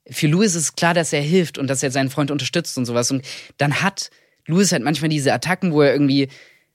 [0.09, 3.11] für Louis ist klar, dass er hilft und dass er seinen Freund unterstützt und sowas.
[3.11, 3.25] Und
[3.57, 4.11] dann hat
[4.45, 6.29] Louis halt manchmal diese Attacken, wo er irgendwie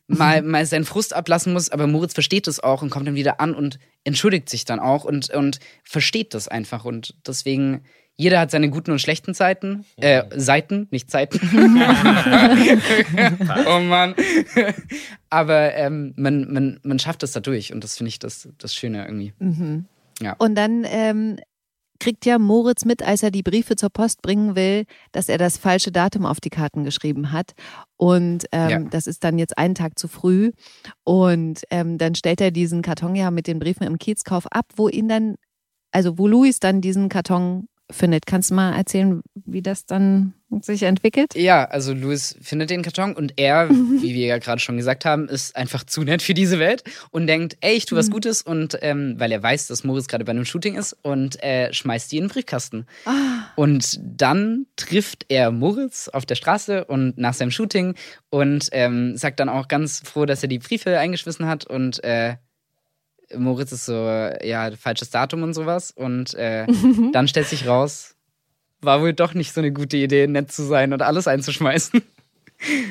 [0.06, 3.40] mal, mal seinen Frust ablassen muss, aber Moritz versteht das auch und kommt dann wieder
[3.40, 6.84] an und entschuldigt sich dann auch und, und versteht das einfach.
[6.84, 7.82] Und deswegen,
[8.16, 9.84] jeder hat seine guten und schlechten Zeiten.
[9.96, 11.40] Äh, Seiten, nicht Zeiten.
[13.66, 14.14] oh Mann.
[15.30, 19.06] aber ähm, man, man, man schafft es dadurch und das finde ich das, das Schöne
[19.06, 19.32] irgendwie.
[19.38, 19.86] Mhm.
[20.20, 20.34] Ja.
[20.38, 21.38] Und dann ähm,
[22.02, 25.56] kriegt ja Moritz mit, als er die Briefe zur Post bringen will, dass er das
[25.56, 27.52] falsche Datum auf die Karten geschrieben hat.
[27.96, 28.78] Und ähm, Ja.
[28.80, 30.50] das ist dann jetzt einen Tag zu früh.
[31.04, 34.88] Und ähm, dann stellt er diesen Karton ja mit den Briefen im Kiezkauf ab, wo
[34.88, 35.36] ihn dann,
[35.92, 38.26] also wo Luis dann diesen Karton findet.
[38.26, 41.34] Kannst du mal erzählen, wie das dann sich entwickelt?
[41.34, 45.28] Ja, also Louis findet den Karton und er, wie wir ja gerade schon gesagt haben,
[45.28, 48.78] ist einfach zu nett für diese Welt und denkt, ey, ich tue was Gutes und
[48.82, 52.18] ähm, weil er weiß, dass Moritz gerade bei einem Shooting ist und äh, schmeißt die
[52.18, 52.86] in den Briefkasten.
[53.56, 57.94] Und dann trifft er Moritz auf der Straße und nach seinem Shooting
[58.30, 62.36] und ähm, sagt dann auch ganz froh, dass er die Briefe eingeschmissen hat und äh,
[63.36, 66.66] Moritz ist so, ja, falsches Datum und sowas und äh,
[67.12, 68.14] dann stellt sich raus,
[68.80, 72.02] war wohl doch nicht so eine gute Idee, nett zu sein und alles einzuschmeißen.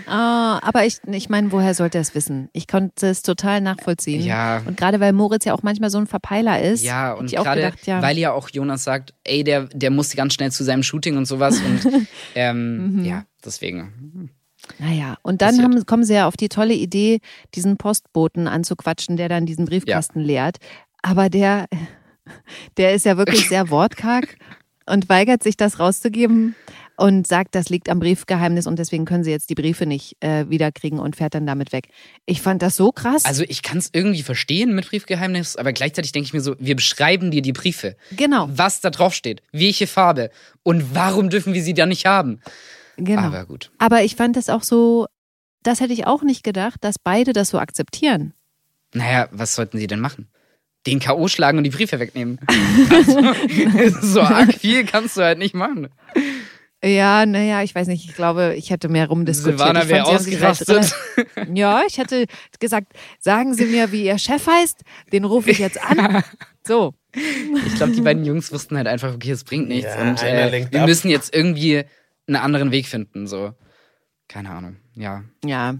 [0.05, 2.49] Ah, aber ich, ich meine, woher sollte er es wissen?
[2.51, 4.21] Ich konnte es total nachvollziehen.
[4.21, 4.61] Ja.
[4.65, 8.01] Und gerade weil Moritz ja auch manchmal so ein Verpeiler ist, Ja, und gerade, ja.
[8.01, 11.25] weil ja auch Jonas sagt, ey, der, der muss ganz schnell zu seinem Shooting und
[11.25, 11.59] sowas.
[11.61, 13.05] Und ähm, Mhm.
[13.05, 14.31] ja, deswegen.
[14.79, 17.19] Naja, und dann haben, kommen sie ja auf die tolle Idee,
[17.55, 20.57] diesen Postboten anzuquatschen, der dann diesen Briefkasten leert.
[21.01, 21.67] Aber der,
[22.77, 24.37] der ist ja wirklich sehr wortkarg
[24.85, 26.55] und weigert sich, das rauszugeben
[26.97, 30.49] und sagt, das liegt am Briefgeheimnis und deswegen können sie jetzt die Briefe nicht äh,
[30.49, 31.87] wiederkriegen und fährt dann damit weg.
[32.25, 33.25] Ich fand das so krass.
[33.25, 36.75] Also ich kann es irgendwie verstehen mit Briefgeheimnis, aber gleichzeitig denke ich mir so, wir
[36.75, 37.95] beschreiben dir die Briefe.
[38.15, 40.29] genau, Was da drauf steht, welche Farbe
[40.63, 42.39] und warum dürfen wir sie dann nicht haben.
[43.05, 43.21] Genau.
[43.23, 43.71] Aber gut.
[43.77, 45.07] Aber ich fand das auch so,
[45.63, 48.33] das hätte ich auch nicht gedacht, dass beide das so akzeptieren.
[48.93, 50.27] Naja, was sollten sie denn machen?
[50.87, 51.27] Den K.O.
[51.27, 52.39] schlagen und die Briefe wegnehmen.
[52.89, 55.89] Also, so arg viel kannst du halt nicht machen.
[56.83, 59.59] Ja, naja, ich weiß nicht, ich glaube, ich hätte mehr rumdiskutiert.
[59.59, 60.95] Silvana wäre ausgerastet.
[61.37, 62.25] halt- Ja, ich hätte
[62.59, 64.81] gesagt, sagen Sie mir, wie Ihr Chef heißt,
[65.13, 66.23] den rufe ich jetzt an.
[66.63, 66.93] So.
[67.15, 69.91] Ich glaube, die beiden Jungs wussten halt einfach, okay, es bringt nichts.
[69.95, 70.87] Ja, und äh, wir ab.
[70.87, 71.83] müssen jetzt irgendwie
[72.27, 73.27] einen anderen Weg finden.
[73.27, 73.53] So.
[74.27, 74.77] Keine Ahnung.
[74.95, 75.23] Ja.
[75.43, 75.75] Ja.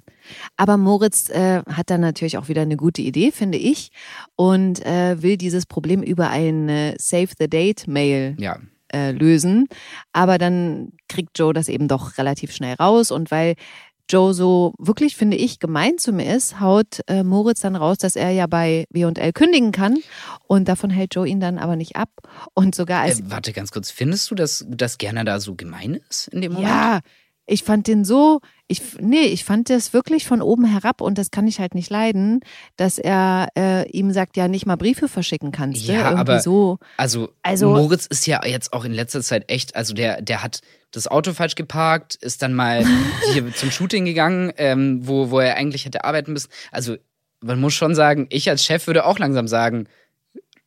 [0.58, 3.92] Aber Moritz äh, hat dann natürlich auch wieder eine gute Idee, finde ich,
[4.36, 8.60] und äh, will dieses Problem über eine Save the Date Mail Ja.
[8.94, 9.68] äh, lösen.
[10.12, 13.56] Aber dann kriegt Joe das eben doch relativ schnell raus und weil
[14.12, 18.16] Joe so wirklich, finde ich, gemein zu mir ist, haut äh, Moritz dann raus, dass
[18.16, 20.00] er ja bei W&L kündigen kann
[20.48, 22.10] und davon hält Joe ihn dann aber nicht ab
[22.54, 23.92] und sogar als Äh, warte ganz kurz.
[23.92, 26.70] Findest du, dass, dass Gerner da so gemein ist in dem Moment?
[26.70, 27.00] ja,
[27.48, 31.32] ich fand den so, ich nee, ich fand das wirklich von oben herab und das
[31.32, 32.40] kann ich halt nicht leiden,
[32.78, 36.00] dass er äh, ihm sagt, ja nicht mal Briefe verschicken kannst, Ja, ne?
[36.02, 36.78] irgendwie aber- so.
[36.98, 40.62] Also, Also- Moritz ist ja jetzt auch in letzter Zeit echt, also der, der hat
[40.92, 42.86] das Auto falsch geparkt, ist dann mal
[43.34, 46.50] hier zum Shooting gegangen, ähm, wo, wo er eigentlich hätte arbeiten müssen.
[46.72, 46.96] Also,
[47.44, 49.88] man muss schon sagen, ich als Chef würde auch langsam sagen,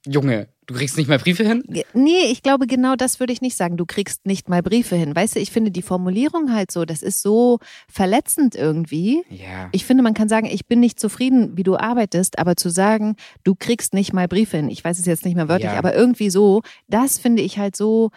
[0.07, 1.63] Junge, du kriegst nicht mehr Briefe hin?
[1.95, 3.77] Nee, ich glaube, genau das würde ich nicht sagen.
[3.77, 5.17] Du kriegst nicht mal Briefe hin.
[5.17, 9.23] Weißt du, ich finde die Formulierung halt so, das ist so verletzend irgendwie.
[9.31, 9.69] Ja.
[9.73, 13.17] Ich finde, man kann sagen, ich bin nicht zufrieden, wie du arbeitest, aber zu sagen,
[13.45, 15.79] du kriegst nicht mal Briefe hin, ich weiß es jetzt nicht mehr wörtlich, Ja.
[15.79, 18.11] aber irgendwie so, das finde ich halt so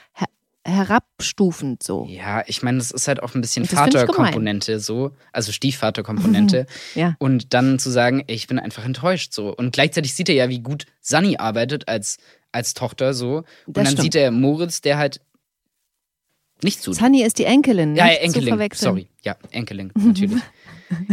[0.68, 2.06] herabstufend so.
[2.10, 3.66] Ja, ich meine, das ist halt auch ein bisschen.
[3.66, 6.66] Vaterkomponente so, also Stiefvaterkomponente.
[6.96, 7.16] Ja.
[7.20, 9.56] Und dann zu sagen, ey, ich bin einfach enttäuscht so.
[9.56, 12.18] Und gleichzeitig sieht er ja, wie gut Sunny arbeitet als,
[12.52, 13.38] als Tochter so.
[13.38, 14.02] Und Das dann stimmt.
[14.02, 15.22] sieht er Moritz, der halt
[16.64, 16.92] nicht so.
[16.94, 18.48] Sunny ist die Enkelin, nicht Ja, ja, zu Enkelin.
[18.50, 18.90] verwechseln.
[18.90, 19.08] Sorry.
[19.24, 20.42] Ja, Enkelin, natürlich.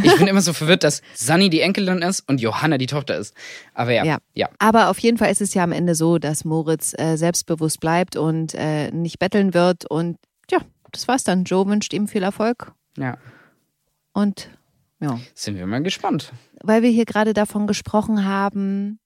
[0.02, 3.34] Ich bin immer so verwirrt, dass Sunny die Enkelin ist und Johanna die Tochter ist.
[3.74, 4.18] Aber ja, Ja.
[4.34, 4.48] ja.
[4.58, 8.16] Aber auf jeden Fall ist es ja am Ende so, dass Moritz äh, selbstbewusst bleibt
[8.16, 9.84] und äh, nicht betteln wird.
[9.84, 10.18] Und
[10.50, 10.58] ja,
[10.92, 11.44] das war's dann.
[11.44, 12.72] Joe wünscht ihm viel Erfolg.
[12.98, 13.16] ja.
[14.12, 14.48] Und
[15.00, 15.18] ja.
[15.34, 16.32] Sind wir mal gespannt.
[16.62, 19.00] Weil wir hier gerade davon gesprochen haben,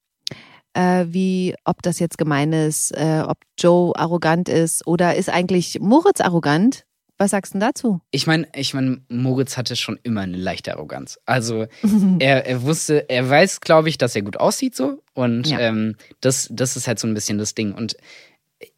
[0.74, 5.80] äh, wie, ob das jetzt gemein ist, äh, ob Joe arrogant ist oder ist eigentlich
[5.80, 6.84] Moritz arrogant?
[7.18, 8.00] Was sagst du dazu?
[8.12, 11.18] Ich meine, ich mein, Moritz hatte schon immer eine leichte Arroganz.
[11.26, 11.66] Also
[12.20, 15.02] er, er wusste, er weiß, glaube ich, dass er gut aussieht so.
[15.14, 15.58] Und Ja.
[15.60, 17.74] ähm, das, das ist halt so ein bisschen das Ding.
[17.74, 17.96] Und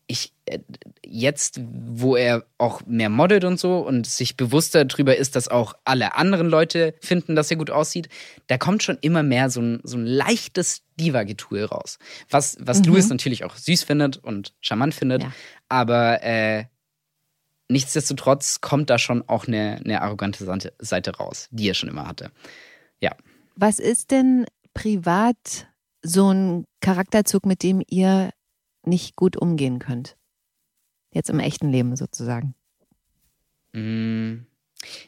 [0.07, 0.59] ich äh,
[1.07, 5.74] jetzt, wo er auch mehr modelt und so und sich bewusster darüber ist, dass auch
[5.85, 8.09] alle anderen Leute finden, dass er gut aussieht,
[8.48, 11.98] da kommt schon immer mehr so ein, so ein leichtes Diva-Getue raus.
[12.29, 15.22] Was, was Louis natürlich auch süß findet und charmant findet.
[15.22, 15.33] Ja.
[15.68, 16.64] Aber äh,
[17.70, 22.30] nichtsdestotrotz kommt da schon auch eine, eine arrogante Seite- raus, die er schon immer hatte.
[23.00, 23.14] Ja.
[23.56, 25.68] Was ist denn privat
[26.02, 28.30] so ein Charakterzug, mit dem ihr
[28.85, 30.16] nicht gut umgehen könnt?
[31.12, 32.54] Jetzt im echten Leben sozusagen.
[33.72, 34.46] Mm,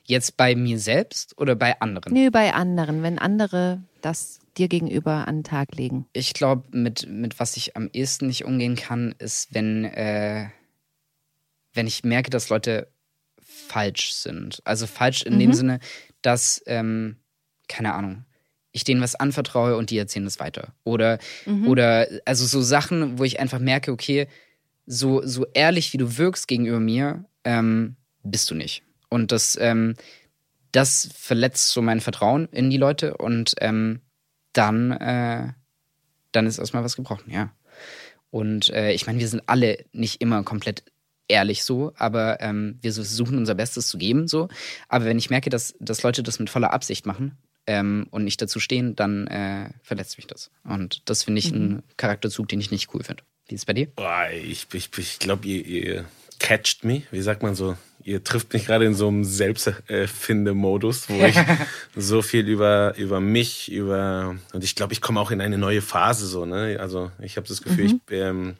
[0.04, 2.12] Jetzt bei mir selbst oder bei anderen?
[2.12, 6.06] Nee, bei anderen, wenn andere das dir gegenüber an den Tag legen.
[6.12, 10.48] Ich glaube, mit, mit was ich am ehesten nicht umgehen kann, ist, wenn, äh,
[11.74, 12.88] wenn ich merke, dass Leute
[13.40, 14.60] falsch sind.
[14.64, 15.54] Also falsch in dem Mhm.
[15.54, 15.80] Sinne,
[16.22, 17.16] dass, ähm,
[17.68, 18.24] keine Ahnung,
[18.72, 20.74] ich denen was anvertraue und die erzählen es weiter.
[20.84, 21.68] Oder, Mhm.
[21.68, 24.28] oder also so Sachen, wo ich einfach merke, okay,
[24.86, 28.82] so, so ehrlich wie du wirkst gegenüber mir, ähm, bist du nicht.
[29.08, 29.94] Und das, ähm,
[30.72, 34.00] das verletzt so mein Vertrauen in die Leute und ähm,
[34.54, 35.48] dann, äh,
[36.32, 37.52] dann ist erstmal was gebrochen, ja.
[38.30, 40.82] Und äh, ich meine, wir sind alle nicht immer komplett
[41.28, 44.48] ehrlich so, aber ähm, wir versuchen unser Bestes zu geben so.
[44.88, 48.40] Aber wenn ich merke, dass, dass Leute das mit voller Absicht machen ähm, und nicht
[48.42, 50.50] dazu stehen, dann äh, verletzt mich das.
[50.64, 53.22] Und das finde ich ein Charakterzug, den ich nicht cool finde.
[53.48, 53.86] Wie ist es bei dir?
[53.86, 56.04] Boah, ich, ich, ich glaube, ihr, ihr
[56.38, 57.76] catcht me, wie sagt man so?
[58.04, 61.36] Ihr trifft mich gerade in so einem Selbstfinde-Modus, wo ich
[61.96, 64.36] so viel über, über mich, über.
[64.52, 66.78] Und ich glaube, ich komme auch in eine neue Phase so, ne?
[66.80, 68.56] Also ich habe das Gefühl, ich, ähm,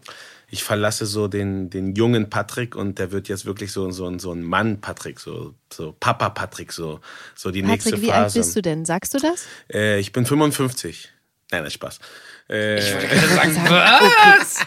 [0.53, 4.19] ich verlasse so den, den jungen Patrick und der wird jetzt wirklich so, so, ein-
[4.19, 7.01] so ein Mann Patrick, so, so Papa Patrick, so,
[7.35, 8.39] so die nächste Patrick, wie alt Phase.
[8.41, 8.85] bist du denn?
[8.85, 9.47] Sagst du das?
[9.73, 11.11] Äh, ich bin 55.
[11.51, 11.99] Nein, das ist Spaß.
[12.49, 14.67] Äh, sagen, was?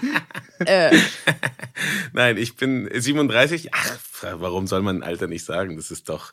[2.13, 3.69] Nein, ich bin 37.
[3.74, 3.98] Ach,
[4.39, 5.76] warum soll man Alter nicht sagen?
[5.78, 6.32] Das ist doch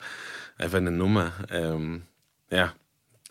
[0.59, 1.33] einfach eine Nummer.
[1.51, 2.03] Ähm,
[2.51, 2.73] ja,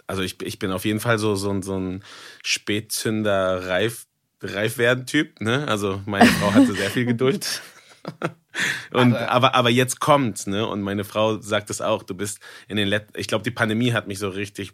[0.08, 2.04] also ich, ich bin auf jeden Fall so, so, ein- so ein
[2.44, 4.06] Spätzünder reif,
[4.42, 5.42] reif werden Typ.
[5.42, 5.68] Ne?
[5.68, 7.62] Also meine Frau hatte sehr viel Geduld.
[8.92, 10.68] Und, aber, aber, jetzt kommt's, ne?
[10.68, 12.04] Und meine Frau sagt es auch.
[12.04, 14.74] Du bist in den letzten, ich glaube, die Pandemie hat mich so richtig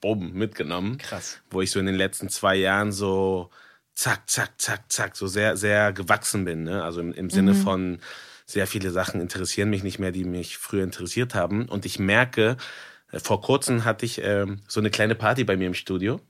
[0.00, 0.98] bumm mitgenommen.
[0.98, 1.40] Krass.
[1.50, 3.50] Wo ich so in den letzten zwei Jahren so
[3.94, 6.62] zack, zack, zack, zack, so sehr, sehr gewachsen bin.
[6.62, 6.84] Ne?
[6.84, 7.98] Also im, im Sinne von
[8.46, 11.68] sehr viele Sachen interessieren mich nicht mehr, die mich früher interessiert haben.
[11.68, 12.56] Und ich merke,
[13.10, 16.20] äh, vor kurzem hatte ich ähm, so eine kleine Party bei mir im Studio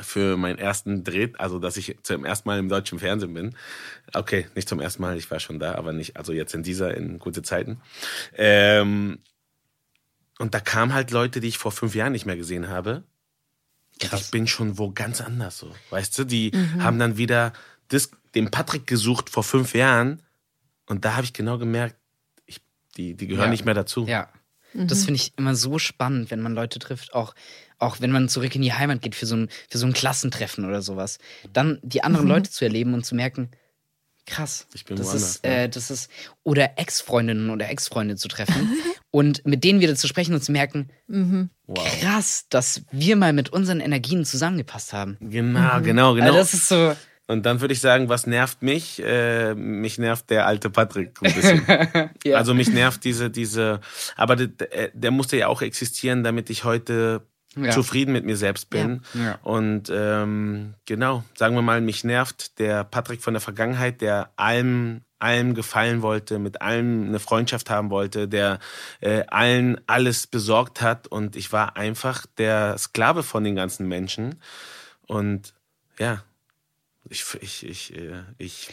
[0.00, 3.56] für meinen ersten Dreh, also dass ich zum ersten Mal im deutschen Fernsehen bin.
[4.12, 6.94] Okay, nicht zum ersten Mal, ich war schon da, aber nicht, also jetzt in dieser,
[6.94, 7.80] in gute Zeiten.
[8.36, 9.20] Ähm,
[10.38, 13.04] und da kamen halt Leute, die ich vor fünf Jahren nicht mehr gesehen habe.
[14.00, 14.20] Krass.
[14.20, 15.74] Ich bin schon wo ganz anders so.
[15.90, 17.52] Weißt du, die haben dann wieder
[17.88, 20.22] das, den Patrick gesucht vor fünf Jahren
[20.86, 21.96] und da habe ich genau gemerkt,
[22.46, 22.60] ich,
[22.96, 23.50] die, die gehören Ja.
[23.50, 24.06] nicht mehr dazu.
[24.06, 24.28] Ja.
[24.74, 27.34] Das finde ich immer so spannend, wenn man Leute trifft, auch,
[27.78, 30.64] auch wenn man zurück in die Heimat geht für so, ein, für so ein Klassentreffen
[30.64, 31.18] oder sowas.
[31.52, 33.50] Dann die anderen Leute zu erleben und zu merken,
[34.26, 36.10] krass, Ich bin das woanders, ist, äh, das ist,
[36.42, 38.76] oder Ex-Freundinnen oder Ex-Freunde zu treffen
[39.10, 42.00] und mit denen wieder zu sprechen und zu merken, Wow.
[42.00, 45.16] krass, dass wir mal mit unseren Energien zusammengepasst haben.
[45.20, 46.26] Genau, genau, genau.
[46.26, 46.94] Also das ist so,
[47.26, 49.02] Und dann würde ich sagen, was nervt mich?
[49.02, 51.62] Äh, mich nervt der alte Patrick ein bisschen.
[52.24, 52.36] Ja.
[52.36, 53.80] Also mich nervt diese, diese,
[54.16, 57.22] aber der, der, der musste ja auch existieren, damit ich heute
[57.56, 57.70] Ja.
[57.70, 59.02] zufrieden mit mir selbst bin.
[59.14, 59.20] Ja.
[59.20, 59.38] Ja.
[59.42, 65.02] Und ähm, genau, sagen wir mal, mich nervt der Patrick von der Vergangenheit, der allem
[65.18, 68.60] allem gefallen wollte, mit allem eine Freundschaft haben wollte, der
[69.00, 74.40] äh, allen alles besorgt hat und ich war einfach der Sklave von den ganzen Menschen
[75.06, 75.54] und
[75.98, 76.22] ja,
[77.08, 78.68] ich ich ich äh, ich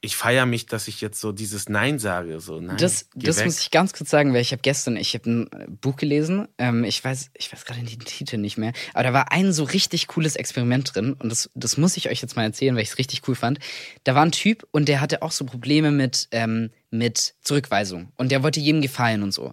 [0.00, 2.76] ich feiere mich, dass ich jetzt so dieses Nein sage, so nein.
[2.76, 3.46] Das, das weg.
[3.46, 6.46] muss ich ganz kurz sagen, weil ich habe gestern, ich habe ein äh, Buch gelesen,
[6.56, 9.64] ähm, ich weiß, ich weiß gerade den Titel nicht mehr, aber da war ein so
[9.64, 12.90] richtig cooles Experiment drin und das, das muss ich euch jetzt mal erzählen, weil ich
[12.90, 13.58] es richtig cool fand.
[14.04, 18.30] Da war ein Typ und der hatte auch so Probleme mit, ähm, mit Zurückweisung und
[18.30, 19.52] der wollte jedem gefallen und so.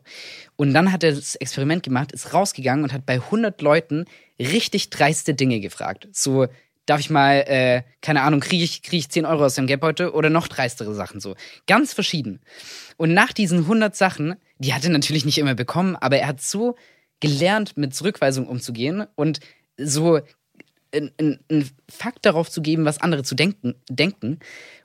[0.57, 4.05] Und dann hat er das Experiment gemacht, ist rausgegangen und hat bei 100 Leuten
[4.37, 6.07] richtig dreiste Dinge gefragt.
[6.11, 6.47] So,
[6.85, 10.09] darf ich mal, äh, keine Ahnung, kriege ich, krieg ich 10 Euro aus dem Geldbeutel
[10.09, 11.35] oder noch dreistere Sachen so.
[11.67, 12.41] Ganz verschieden.
[12.97, 16.41] Und nach diesen 100 Sachen, die hat er natürlich nicht immer bekommen, aber er hat
[16.41, 16.75] so
[17.19, 19.39] gelernt, mit Zurückweisung umzugehen und
[19.77, 20.19] so
[20.93, 24.39] einen Fakt darauf zu geben, was andere zu denken, denken.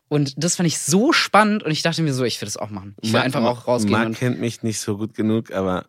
[0.09, 2.71] Und das fand ich so spannend und ich dachte mir so, ich will das auch
[2.71, 2.97] machen.
[3.01, 3.93] Ich will einfach auch rausgehen.
[3.93, 5.87] Marc kennt mich nicht so gut genug, aber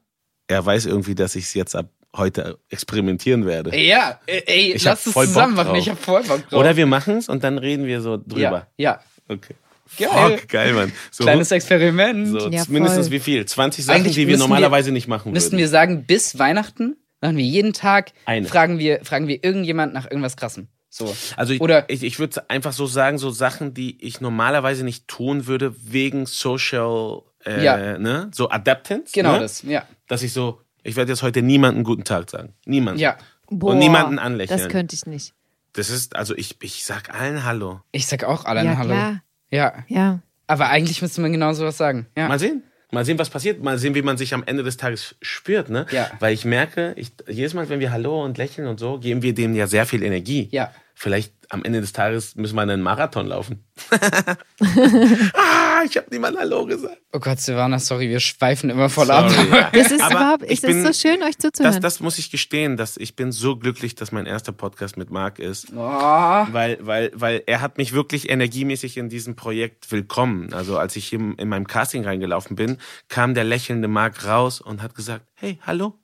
[0.47, 3.75] er weiß irgendwie, dass ich es jetzt ab heute experimentieren werde.
[3.77, 5.75] Ja, ey, ich lass es zusammen machen.
[5.75, 6.59] Ich hab voll Bock drauf.
[6.59, 8.67] Oder wir machen es und dann reden wir so drüber.
[8.77, 8.99] Ja.
[9.27, 9.35] ja.
[9.35, 9.55] Okay.
[9.97, 10.37] Geil.
[10.37, 10.91] Fuck, geil, Mann.
[11.09, 12.27] So, Kleines Experiment.
[12.27, 13.45] So, ja, mindestens wie viel?
[13.45, 15.33] 20 Sachen, Eigentlich die wir normalerweise wir, nicht machen würden.
[15.33, 18.47] Müssten wir sagen, bis Weihnachten machen wir jeden Tag, Eine.
[18.47, 20.69] fragen wir, fragen wir irgendjemand nach irgendwas Krassem.
[20.89, 21.13] So.
[21.37, 25.07] Also ich, Oder ich, ich würde einfach so sagen, so Sachen, die ich normalerweise nicht
[25.07, 27.97] tun würde, wegen Social, äh, ja.
[27.97, 28.29] ne?
[28.33, 29.13] So Adaptance.
[29.13, 29.39] Genau ne?
[29.39, 29.85] das, ja.
[30.07, 32.53] Dass ich so, ich werde jetzt heute niemanden guten Tag sagen.
[32.65, 32.99] Niemand.
[32.99, 33.17] Ja.
[33.49, 34.59] Boah, und niemanden anlächeln.
[34.59, 35.33] Das könnte ich nicht.
[35.73, 37.81] Das ist, also ich, ich sag allen Hallo.
[37.91, 38.93] Ich sag auch allen ja, Hallo.
[38.93, 39.21] Klar.
[39.49, 39.73] Ja.
[39.87, 40.19] Ja.
[40.47, 42.07] Aber eigentlich müsste man genau sowas sagen.
[42.17, 42.27] Ja.
[42.27, 42.63] Mal sehen.
[42.91, 43.63] Mal sehen, was passiert.
[43.63, 45.85] Mal sehen, wie man sich am Ende des Tages spürt, ne?
[45.91, 46.11] Ja.
[46.19, 49.33] Weil ich merke, ich, jedes Mal, wenn wir Hallo und lächeln und so, geben wir
[49.33, 50.49] dem ja sehr viel Energie.
[50.51, 50.73] Ja.
[51.01, 53.63] Vielleicht am Ende des Tages müssen wir einen Marathon laufen.
[53.89, 57.01] ah, ich habe niemand Hallo gesagt.
[57.11, 59.47] Oh Gott, Silvana, sorry, wir schweifen immer voll sorry, ab.
[59.51, 59.69] Ja.
[59.73, 61.73] Das ist überhaupt, es ist so schön, euch zuzuhören.
[61.73, 65.09] Das, das muss ich gestehen, dass ich bin so glücklich, dass mein erster Podcast mit
[65.09, 65.73] Marc ist.
[65.73, 65.79] Oh.
[65.79, 70.53] Weil, weil, weil er hat mich wirklich energiemäßig in diesem Projekt willkommen.
[70.53, 72.77] Also als ich in, in meinem Casting reingelaufen bin,
[73.09, 76.00] kam der lächelnde Marc raus und hat gesagt, hey, hallo.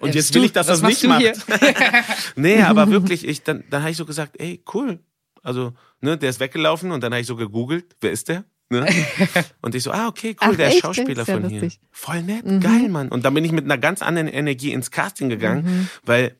[0.00, 1.22] Und jetzt will ich, dass das nicht macht.
[2.36, 4.98] nee, aber wirklich, ich, dann, dann habe ich so gesagt, ey, cool.
[5.42, 8.44] Also, ne, der ist weggelaufen und dann habe ich so gegoogelt, wer ist der?
[8.72, 8.86] Ne?
[9.62, 10.82] Und ich so, ah, okay, cool, Ach, der echt?
[10.82, 11.80] Schauspieler ja von lustig.
[11.80, 11.88] hier.
[11.90, 12.60] Voll nett, mhm.
[12.60, 13.08] geil, Mann.
[13.08, 15.88] Und dann bin ich mit einer ganz anderen Energie ins Casting gegangen, mhm.
[16.04, 16.36] weil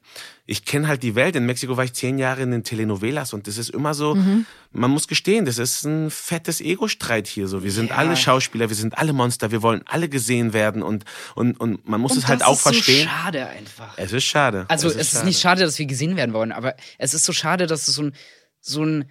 [0.51, 1.37] ich kenne halt die Welt.
[1.37, 4.47] In Mexiko war ich zehn Jahre in den Telenovelas und das ist immer so, mhm.
[4.73, 7.47] man muss gestehen, das ist ein fettes Ego-Streit hier.
[7.47, 7.97] So, wir sind ja.
[7.97, 11.05] alle Schauspieler, wir sind alle Monster, wir wollen alle gesehen werden und,
[11.37, 12.95] und, und man muss und es halt auch verstehen.
[12.95, 13.93] Es ist so schade einfach.
[13.97, 14.65] Es ist schade.
[14.67, 15.21] Also es ist, ist, es schade.
[15.21, 17.95] ist nicht schade, dass wir gesehen werden wollen, aber es ist so schade, dass es
[17.95, 18.13] so ein,
[18.61, 19.05] so ein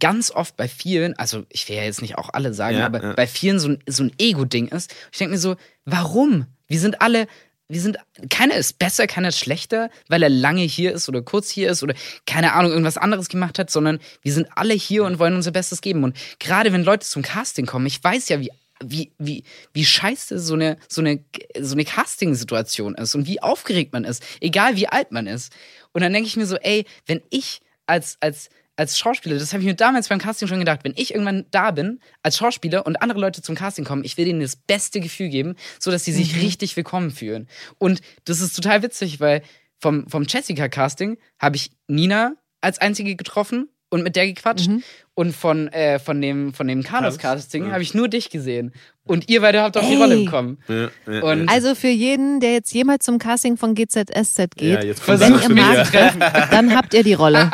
[0.00, 3.02] ganz oft bei vielen, also ich will ja jetzt nicht auch alle sagen, Ja, aber
[3.02, 3.12] ja.
[3.12, 4.94] bei vielen so ein, so ein Ego-Ding ist.
[5.12, 6.46] Ich denke mir so, warum?
[6.68, 7.28] Wir sind alle,
[7.68, 7.98] wir sind,
[8.30, 11.82] keiner ist besser, keiner ist schlechter, weil er lange hier ist oder kurz hier ist
[11.82, 15.50] oder keine Ahnung, irgendwas anderes gemacht hat, sondern wir sind alle hier und wollen unser
[15.50, 16.04] Bestes geben.
[16.04, 18.50] Und gerade wenn Leute zum Casting kommen, ich weiß ja, wie
[18.84, 21.24] wie, wie, wie scheiße so eine, so eine,
[21.58, 25.50] so eine Casting-Situation ist und wie aufgeregt man ist, egal wie alt man ist.
[25.92, 29.62] Und dann denke ich mir so, ey, wenn ich als, als, als Schauspieler, das habe
[29.62, 33.00] ich mir damals beim Casting schon gedacht, wenn ich irgendwann da bin als Schauspieler und
[33.02, 36.12] andere Leute zum Casting kommen, ich will denen das beste Gefühl geben, so dass sie
[36.12, 36.40] sich Mhm.
[36.42, 37.48] richtig willkommen fühlen.
[37.78, 39.42] Und das ist total witzig, weil
[39.80, 44.68] vom, vom Jessica Casting habe ich Nina als einzige getroffen und mit der gequatscht.
[44.68, 44.82] Mhm.
[45.14, 47.44] Und von, äh, von dem, von dem Carlos Carlos?
[47.44, 47.72] Casting Ja.
[47.72, 48.72] habe ich nur dich gesehen.
[49.04, 49.96] Und ihr beide habt auch die Ey.
[49.96, 50.58] Rolle bekommen.
[50.68, 51.22] Ja, ja.
[51.46, 55.48] Also für jeden, der jetzt jemals zum Casting von GZSZ geht, ja, ihr wieder.
[55.48, 56.18] Marc trefft,
[56.52, 57.50] dann habt ihr die Rolle.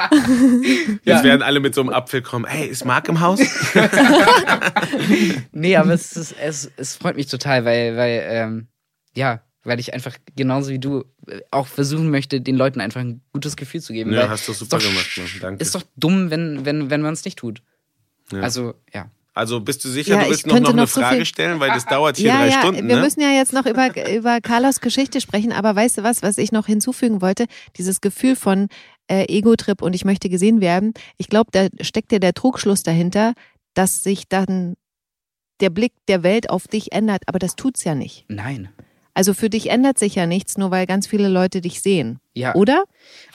[1.05, 2.47] Jetzt werden alle mit so einem Apfel kommen.
[2.47, 3.39] Hey, ist Marc im Haus?
[5.53, 8.69] Nee, aber es, ist, es, es freut mich total, weil, weil, ähm,
[9.15, 13.21] ja, weil ich einfach genauso wie du äh, auch versuchen möchte, den Leuten einfach ein
[13.33, 14.13] gutes Gefühl zu geben.
[14.13, 15.27] Ja, hast du ist super doch- gemacht, Mann.
[15.41, 15.63] Danke.
[15.63, 17.63] Ist doch dumm, wenn, wenn, wenn man es nicht tut.
[18.33, 18.41] Ja.
[18.41, 19.11] Also, ja.
[19.35, 21.17] Also bist du sicher, Ja, du ich willst noch, könnte noch eine noch so Frage
[21.17, 22.87] viel- stellen, weil das dauert hier ja, drei ja, Stunden.
[22.87, 23.03] wir ne?
[23.03, 26.53] müssen ja jetzt noch über, über Carlos Geschichte sprechen, aber weißt du was, was ich
[26.53, 27.47] noch hinzufügen wollte?
[27.79, 28.69] Dieses Gefühl von
[29.09, 30.93] äh, Ego-Trip und ich möchte gesehen werden.
[31.17, 33.33] Ich glaube, da steckt ja der Trugschluss dahinter,
[33.73, 34.75] dass sich dann
[35.61, 38.27] der Blick der Welt auf dich ändert, aber das tut's ja nicht.
[38.29, 38.69] Nein.
[39.15, 42.19] Also für dich ändert sich ja nichts, nur weil ganz viele Leute dich sehen.
[42.35, 42.55] Ja.
[42.55, 42.85] Oder?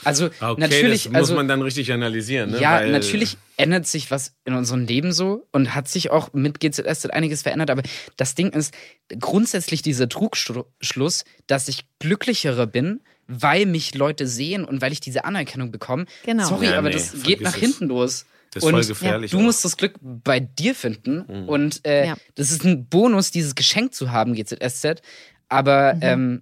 [0.03, 2.51] Also, Okay, natürlich, das muss also, man dann richtig analysieren.
[2.51, 2.59] Ne?
[2.59, 6.59] Ja, Weil- natürlich ändert sich was in unserem Leben so und hat sich auch mit
[6.59, 7.69] GZS einiges verändert.
[7.69, 7.83] Aber
[8.15, 8.73] das Ding ist
[9.19, 15.25] grundsätzlich dieser Trugschluss, dass ich glücklicherer bin, weil mich Leute sehen und weil ich diese
[15.25, 16.05] Anerkennung bekomme.
[16.25, 16.47] Genau.
[16.47, 17.59] Sorry, Ja, aber nee, das geht nach es.
[17.59, 18.25] hinten los.
[18.53, 19.31] Das ist voll und gefährlich.
[19.31, 19.41] du auch.
[19.41, 22.17] musst das Glück bei dir finden und äh, Ja.
[22.35, 25.01] das ist ein Bonus, dieses Geschenk zu haben, GZSZ.
[25.49, 26.01] Aber Mhm.
[26.01, 26.41] ähm,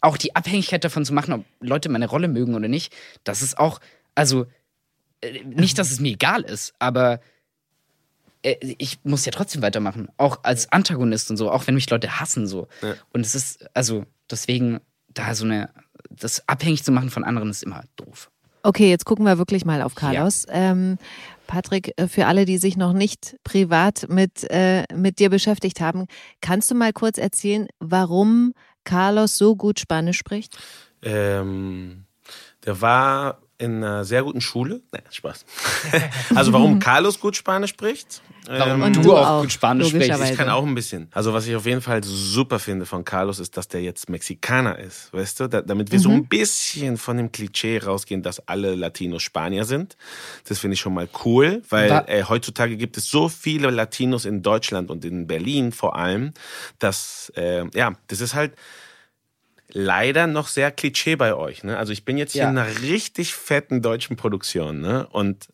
[0.00, 2.92] auch die Abhängigkeit davon zu machen, ob Leute meine Rolle mögen oder nicht,
[3.24, 3.80] das ist auch,
[4.14, 4.46] also
[5.20, 7.20] äh, nicht, dass es mir egal ist, aber
[8.42, 10.08] äh, ich muss ja trotzdem weitermachen.
[10.16, 12.68] Auch als Antagonist und so, auch wenn mich Leute hassen so.
[12.82, 12.94] Ja.
[13.12, 15.70] Und es ist, also deswegen, da so eine,
[16.08, 18.30] das abhängig zu machen von anderen ist immer doof.
[18.62, 20.46] Okay, jetzt gucken wir wirklich mal auf Carlos.
[20.50, 20.98] Ähm,
[21.50, 26.06] Patrick, äh, für alle, die sich noch nicht privat mit, äh, mit dir beschäftigt haben,
[26.40, 30.56] kannst du mal kurz erzählen, warum Carlos so gut Spanisch spricht?
[31.02, 32.04] Ähm,
[32.64, 34.80] der war in einer sehr guten Schule.
[34.90, 35.44] Nein, Spaß.
[36.34, 38.22] also warum Carlos gut Spanisch spricht?
[38.46, 40.18] Warum Und du, du auch auch, gut Spanisch sprichst.
[40.30, 41.08] Ich kann auch ein bisschen.
[41.12, 44.78] Also was ich auf jeden Fall super finde von Carlos ist, dass der jetzt Mexikaner
[44.78, 45.48] ist, weißt du?
[45.48, 49.96] Da, damit wir so ein bisschen von dem Klischee rausgehen, dass alle Latinos Spanier sind.
[50.48, 54.42] Das finde ich schon mal cool, weil äh, heutzutage gibt es so viele Latinos in
[54.42, 56.32] Deutschland und in Berlin vor allem,
[56.78, 58.54] dass äh, ja, das ist halt
[59.72, 61.64] leider noch sehr Klischee bei euch.
[61.64, 61.76] Ne?
[61.76, 62.50] Also ich bin jetzt hier Ja.
[62.50, 65.06] in einer richtig fetten deutschen Produktion, ne?
[65.08, 65.48] Und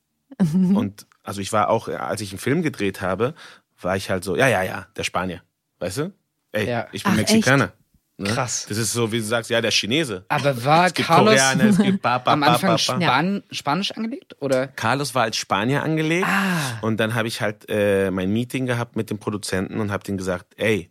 [0.74, 3.34] und also ich war auch, als ich einen Film gedreht habe,
[3.80, 5.42] war ich halt so, ja, ja, ja, der Spanier.
[5.78, 6.12] Weißt du?
[6.52, 6.88] Ey, Ja.
[6.92, 7.72] ich bin Ach, Mexikaner.
[8.18, 8.30] Ne?
[8.30, 8.64] Krass.
[8.68, 10.24] Das ist so, wie du sagst, ja, der Chinese.
[10.28, 12.78] Aber war Carlos Koreaner, ba, ba, am Anfang ba.
[12.78, 14.34] Span Spanisch angelegt?
[14.40, 14.68] Oder?
[14.68, 16.78] Carlos war als Spanier angelegt Ah.
[16.80, 20.16] und dann habe ich halt äh, mein Meeting gehabt mit dem Produzenten und habe denen
[20.18, 20.90] gesagt, ey,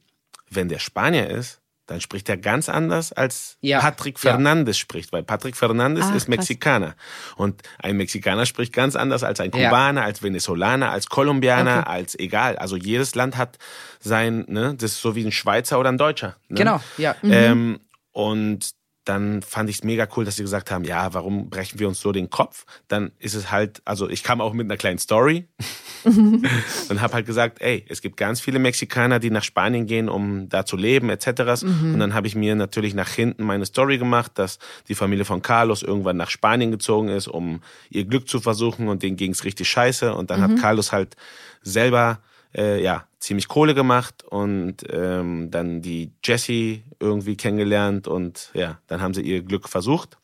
[0.52, 3.80] wenn der Spanier ist, dann spricht er ganz anders als Ja.
[3.80, 4.32] Patrick Ja.
[4.32, 6.28] Fernandes spricht, weil Patrick Fernandes Ah, ist krass.
[6.28, 6.96] Mexikaner
[7.36, 9.70] und ein Mexikaner spricht ganz anders als ein Ja.
[9.70, 11.90] Kubaner, als Venezolaner, als Kolumbianer, Okay.
[11.90, 12.58] als egal.
[12.58, 13.58] Also jedes Land hat
[14.00, 16.36] sein, ne, das ist so wie ein Schweizer oder ein Deutscher.
[16.50, 16.58] Ne?
[16.58, 17.16] Genau, ja.
[17.24, 17.80] Ähm,
[18.12, 18.70] und
[19.06, 22.01] dann fand ich es mega cool, dass sie gesagt haben, ja, warum brechen wir uns
[22.01, 22.66] so den Kopf?
[22.88, 25.47] Dann ist es halt, also ich kam auch mit einer kleinen Story
[26.03, 30.49] und habe halt gesagt, ey, es gibt ganz viele Mexikaner, die nach Spanien gehen, um
[30.49, 31.28] da zu leben, etc.
[31.64, 35.41] Und dann habe ich mir natürlich nach hinten meine Story gemacht, dass die Familie von
[35.41, 39.43] Carlos irgendwann nach Spanien gezogen ist, um ihr Glück zu versuchen und denen ging es
[39.43, 40.14] richtig scheiße.
[40.16, 41.16] Und dann hat Carlos halt
[41.62, 42.20] selber
[42.56, 49.01] äh, ja, ziemlich Kohle gemacht und ähm, dann die Jessie irgendwie kennengelernt und ja, dann
[49.01, 50.18] haben sie ihr Glück versucht.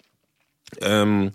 [0.79, 1.31] Ähm,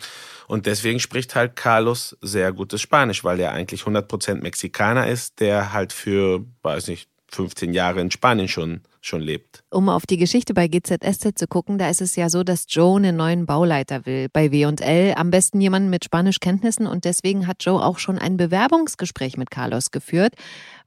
[0.47, 5.73] und deswegen spricht halt Carlos sehr gutes Spanisch, weil er eigentlich 100% Mexikaner ist, der
[5.73, 9.65] halt für, weiß nicht, 15 Jahre in Spanien schon, schon lebt.
[9.71, 12.97] Um auf die Geschichte bei GZSZ zu gucken, da ist es ja so, dass Joe
[12.97, 15.15] einen neuen Bauleiter will bei W&L.
[15.17, 19.91] Am besten jemanden mit Spanischkenntnissen und deswegen hat Joe auch schon ein Bewerbungsgespräch mit Carlos
[19.91, 20.35] geführt,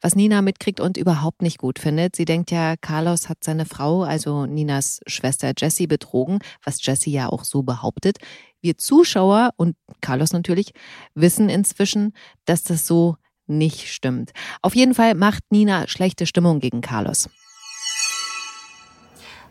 [0.01, 2.15] was Nina mitkriegt und überhaupt nicht gut findet.
[2.15, 7.29] Sie denkt ja, Carlos hat seine Frau, also Ninas Schwester Jessie, betrogen, was Jessie ja
[7.29, 8.17] auch so behauptet.
[8.61, 10.73] Wir Zuschauer und Carlos natürlich
[11.15, 12.13] wissen inzwischen,
[12.45, 13.15] dass das so
[13.49, 14.31] nicht stimmt.
[14.61, 17.29] Auf jeden Fall macht Nina schlechte Stimmung gegen Carlos.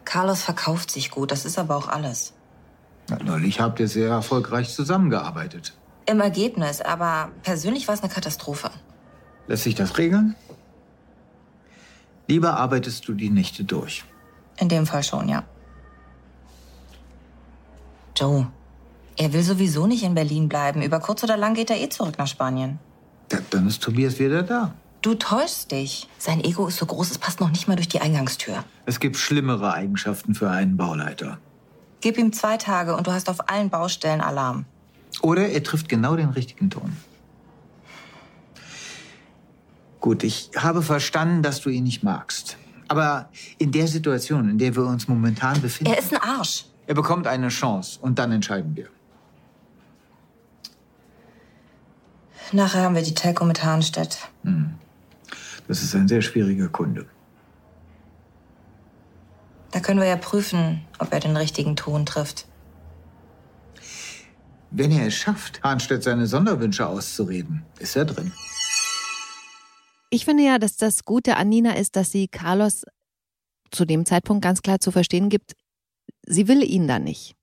[0.04, 2.32] Carlos verkauft sich gut, das ist aber auch alles.
[3.08, 5.74] Na, neulich habt ihr sehr erfolgreich zusammengearbeitet.
[6.06, 8.70] Im Ergebnis, aber persönlich war es eine Katastrophe.
[9.46, 10.34] Lässt sich das regeln?
[12.26, 14.04] Lieber arbeitest du die Nächte durch.
[14.58, 15.44] In dem Fall schon, ja.
[18.16, 18.48] Joe,
[19.16, 20.82] er will sowieso nicht in Berlin bleiben.
[20.82, 22.78] Über kurz oder lang geht er eh zurück nach Spanien.
[23.32, 24.74] Ja, dann ist Tobias wieder da.
[25.02, 26.08] Du täuschst dich.
[26.18, 28.64] Sein Ego ist so groß, es passt noch nicht mal durch die Eingangstür.
[28.86, 31.38] Es gibt schlimmere Eigenschaften für einen Bauleiter.
[32.00, 34.64] Gib ihm zwei Tage und du hast auf allen Baustellen Alarm.
[35.22, 36.96] Oder er trifft genau den richtigen Ton.
[40.00, 42.56] Gut, ich habe verstanden, dass du ihn nicht magst.
[42.88, 46.64] Aber in der Situation, in der wir uns momentan befinden, Er ist ein Arsch.
[46.86, 48.88] er bekommt eine Chance und dann entscheiden wir.
[52.52, 54.18] Nachher haben wir die Telco mit Hahnstedt.
[55.66, 57.06] Das ist ein sehr schwieriger Kunde.
[59.70, 62.46] Da können wir ja prüfen, ob er den richtigen Ton trifft.
[64.70, 68.32] Wenn er es schafft, Hahnstedt seine Sonderwünsche auszureden, ist er drin.
[70.10, 72.84] Ich finde ja, dass das Gute an Nina ist, dass sie Carlos
[73.70, 75.54] zu dem Zeitpunkt ganz klar zu verstehen gibt,
[76.26, 77.36] sie will ihn da nicht.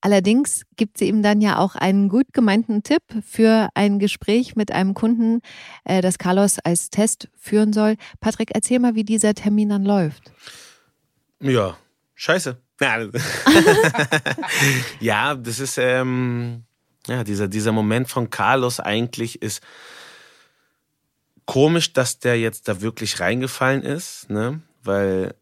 [0.00, 4.72] Allerdings gibt sie ihm dann ja auch einen gut gemeinten Tipp für ein Gespräch mit
[4.72, 5.40] einem Kunden,
[5.84, 7.96] äh, das Carlos als Test führen soll.
[8.20, 10.32] Patrick, erzähl mal, wie dieser Termin dann läuft.
[11.40, 11.76] Ja,
[12.14, 12.56] scheiße.
[15.00, 16.64] Ja, das ist, ähm,
[17.06, 19.62] ja, dieser, dieser Moment von Carlos eigentlich ist
[21.44, 24.62] komisch, dass der jetzt da wirklich reingefallen ist, ne?
[24.82, 25.34] Weil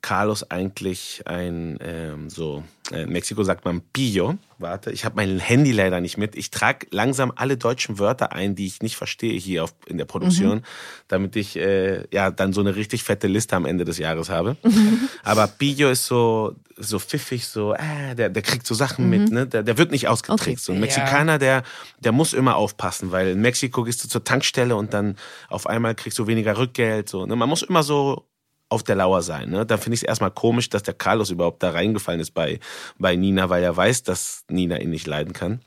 [0.00, 4.36] Carlos eigentlich ein, ähm, so, äh, in Mexiko sagt man Pillo.
[4.58, 6.34] Warte, ich habe mein Handy leider nicht mit.
[6.36, 10.04] Ich trage langsam alle deutschen Wörter ein, die ich nicht verstehe hier auf, in der
[10.04, 10.62] Produktion,
[11.08, 14.56] damit ich äh, ja dann so eine richtig fette Liste am Ende des Jahres habe.
[15.24, 19.46] Aber Pillo ist so, so pfiffig, so, äh, der, der kriegt so Sachen mit, ne?
[19.46, 20.64] Der, der wird nicht ausgetrickst.
[20.64, 20.80] So ein Ja.
[20.82, 21.62] Mexikaner, der,
[22.00, 25.16] der muss immer aufpassen, weil in Mexiko gehst du zur Tankstelle und dann
[25.48, 27.08] auf einmal kriegst du weniger Rückgeld.
[27.08, 27.36] So, ne?
[27.36, 28.27] Man muss immer so
[28.68, 29.50] auf der Lauer sein.
[29.50, 29.64] Ne?
[29.64, 32.60] Da finde ich es erstmal komisch, dass der Carlos überhaupt da reingefallen ist bei,
[32.98, 35.60] bei Nina, weil er weiß, dass Nina ihn nicht leiden kann.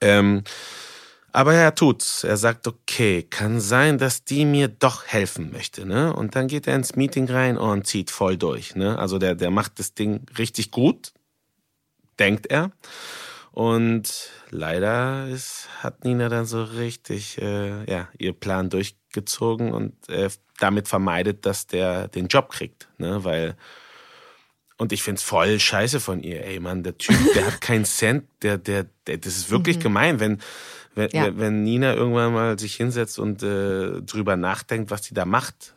[0.00, 0.42] Ähm,
[1.32, 2.24] aber er tut's.
[2.24, 5.84] Er sagt, okay, kann sein, dass die mir doch helfen möchte.
[5.84, 6.12] Ne?
[6.14, 8.74] Und dann geht er ins Meeting rein und zieht voll durch.
[8.74, 8.98] Ne?
[8.98, 11.12] Also der, der macht das Ding richtig gut,
[12.18, 12.72] denkt er.
[13.52, 20.30] Und leider ist, hat Nina dann so richtig äh, ja, ihr Plan durchgezogen und äh,
[20.56, 22.88] damit vermeidet, dass der den Job kriegt.
[22.98, 23.24] Ne?
[23.24, 23.56] Weil,
[24.76, 26.44] und ich find's voll scheiße von ihr.
[26.44, 29.82] Ey, Mann, der Typ, der hat keinen Cent, der, der, der, das ist wirklich mhm.
[29.82, 30.38] gemein, wenn,
[30.94, 31.36] wenn, ja.
[31.36, 35.74] wenn Nina irgendwann mal sich hinsetzt und äh, drüber nachdenkt, was sie da macht,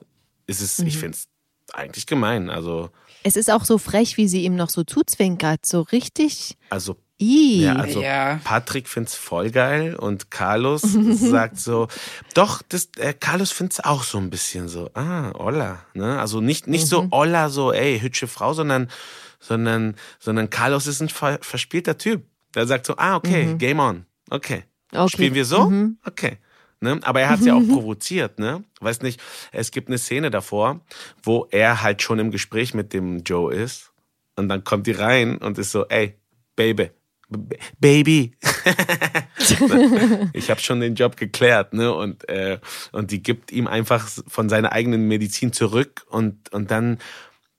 [0.47, 0.87] ist es, mhm.
[0.87, 1.27] ich find's
[1.73, 2.49] eigentlich gemein.
[2.49, 2.89] Also.
[3.23, 6.57] Es ist auch so frech, wie sie ihm noch so zuzwinkert, so richtig.
[6.69, 7.63] Also I.
[7.63, 8.39] Ja, also ja.
[8.43, 10.81] Patrick find's voll geil und Carlos
[11.13, 11.87] sagt so,
[12.33, 16.19] doch, das, äh, Carlos find's auch so ein bisschen so, ah, Olla, ne?
[16.19, 16.87] Also nicht, nicht mhm.
[16.87, 18.89] so Olla, so, ey, hübsche Frau, sondern,
[19.39, 22.23] sondern, sondern Carlos ist ein ver verspielter Typ.
[22.55, 23.57] Der sagt so, ah, okay, mhm.
[23.57, 24.63] game on, okay.
[24.93, 25.09] okay.
[25.09, 25.69] Spielen wir so?
[25.69, 25.97] Mhm.
[26.05, 26.37] Okay.
[26.81, 26.99] Ne?
[27.03, 28.63] Aber er hat sie auch provoziert, ne?
[28.79, 30.79] Weiß nicht, es gibt eine Szene davor,
[31.21, 33.91] wo er halt schon im Gespräch mit dem Joe ist.
[34.37, 36.15] Und dann kommt die rein und ist so, ey,
[36.55, 36.91] Baby,
[37.79, 38.33] Baby.
[40.33, 41.93] ich habe schon den Job geklärt, ne?
[41.93, 42.59] Und, äh,
[42.91, 46.97] und die gibt ihm einfach von seiner eigenen Medizin zurück und, und dann,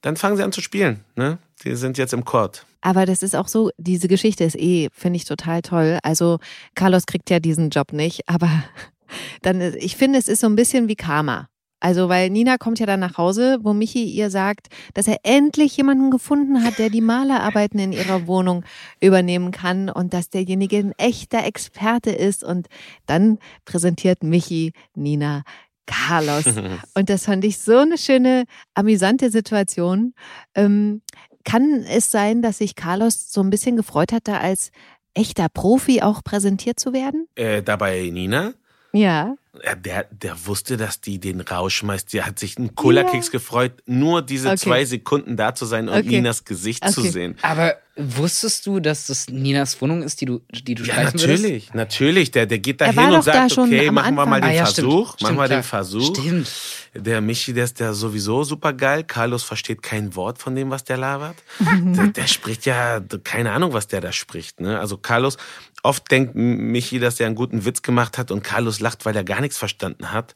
[0.01, 1.37] dann fangen sie an zu spielen, ne?
[1.63, 2.65] Die sind jetzt im Court.
[2.81, 5.99] Aber das ist auch so, diese Geschichte ist eh, finde ich total toll.
[6.03, 6.39] Also
[6.75, 8.49] Carlos kriegt ja diesen Job nicht, aber
[9.41, 11.47] dann, ich finde, es ist so ein bisschen wie Karma.
[11.81, 15.75] Also, weil Nina kommt ja dann nach Hause, wo Michi ihr sagt, dass er endlich
[15.75, 18.63] jemanden gefunden hat, der die Malerarbeiten in ihrer Wohnung
[19.01, 22.43] übernehmen kann und dass derjenige ein echter Experte ist.
[22.43, 22.67] Und
[23.07, 25.43] dann präsentiert Michi Nina
[25.87, 26.45] Carlos.
[26.95, 30.13] Und das fand ich so eine schöne, amüsante Situation.
[30.55, 31.01] Ähm,
[31.43, 34.71] kann es sein, dass sich Carlos so ein bisschen gefreut hat, da als
[35.13, 37.27] echter Profi auch präsentiert zu werden?
[37.35, 38.53] Äh, dabei Nina?
[38.93, 39.35] Ja.
[39.75, 42.13] Der, der wusste, dass die den rausschmeißt.
[42.13, 43.31] Der hat sich einen Cola-Keks ja.
[43.33, 44.57] gefreut, nur diese okay.
[44.57, 46.07] zwei Sekunden da zu sein und okay.
[46.07, 46.93] Ninas Gesicht okay.
[46.93, 47.35] zu sehen.
[47.41, 51.75] Aber wusstest du, dass das Ninas Wohnung ist, die du, die du ja, natürlich, würdest?
[51.75, 52.31] natürlich.
[52.31, 55.15] Der, der geht da hin und sagt, okay, machen wir mal den ah, ja, Versuch.
[55.15, 55.21] Stimmt.
[55.21, 56.15] Machen wir den Versuch.
[56.15, 56.49] Stimmt.
[56.93, 59.03] Der Michi, der ist der sowieso super geil.
[59.03, 61.35] Carlos versteht kein Wort von dem, was der labert.
[61.59, 64.61] der, der spricht ja, keine Ahnung, was der da spricht.
[64.61, 64.79] Ne?
[64.79, 65.37] Also Carlos,
[65.83, 69.23] oft denkt Michi, dass er einen guten Witz gemacht hat und Carlos lacht, weil er
[69.23, 70.35] gar nichts verstanden hat.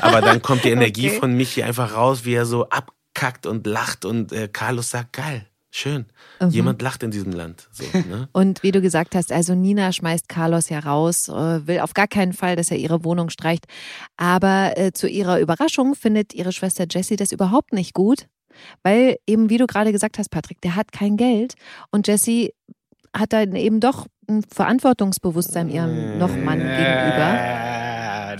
[0.00, 1.20] Aber dann kommt die Energie okay.
[1.20, 5.46] von Michi einfach raus, wie er so abkackt und lacht und äh, Carlos sagt, geil.
[5.70, 6.06] Schön.
[6.40, 6.48] Mhm.
[6.50, 7.68] Jemand lacht in diesem Land.
[7.70, 8.28] So, ne?
[8.32, 12.08] Und wie du gesagt hast, also Nina schmeißt Carlos ja raus, äh, will auf gar
[12.08, 13.66] keinen Fall, dass er ihre Wohnung streicht.
[14.16, 18.28] Aber äh, zu ihrer Überraschung findet ihre Schwester Jessie das überhaupt nicht gut,
[18.82, 21.54] weil eben, wie du gerade gesagt hast, Patrick, der hat kein Geld
[21.90, 22.54] und Jessie
[23.14, 27.87] hat dann eben doch ein Verantwortungsbewusstsein ihrem Nochmann gegenüber.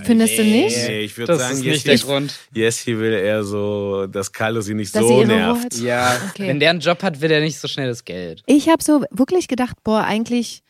[0.03, 0.77] Findest du nicht?
[0.87, 2.33] Nee, ich würde sagen, ist nicht der Grund.
[2.53, 5.75] Jessie will eher so, dass Carlo sie nicht dass so nervt.
[5.75, 6.47] Ja, okay.
[6.47, 8.43] wenn der einen Job hat, will er nicht so schnell das Geld.
[8.45, 10.63] Ich habe so wirklich gedacht, boah, eigentlich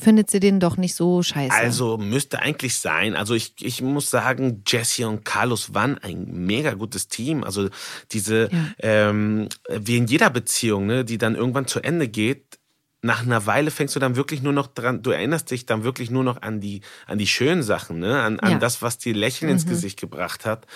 [0.00, 1.54] findet sie den doch nicht so scheiße.
[1.54, 3.14] Also müsste eigentlich sein.
[3.14, 7.44] Also ich, ich muss sagen, Jesse und Carlos waren ein mega gutes Team.
[7.44, 7.68] Also
[8.12, 9.10] diese, ja.
[9.10, 12.59] ähm, wie in jeder Beziehung, ne, die dann irgendwann zu Ende geht,
[13.02, 16.10] nach einer Weile fängst du dann wirklich nur noch dran, du erinnerst dich dann wirklich
[16.10, 18.20] nur noch an die, an die schönen Sachen, ne?
[18.20, 18.58] an, an ja.
[18.58, 19.56] das, was dir Lächeln mhm.
[19.56, 20.66] ins Gesicht gebracht hat.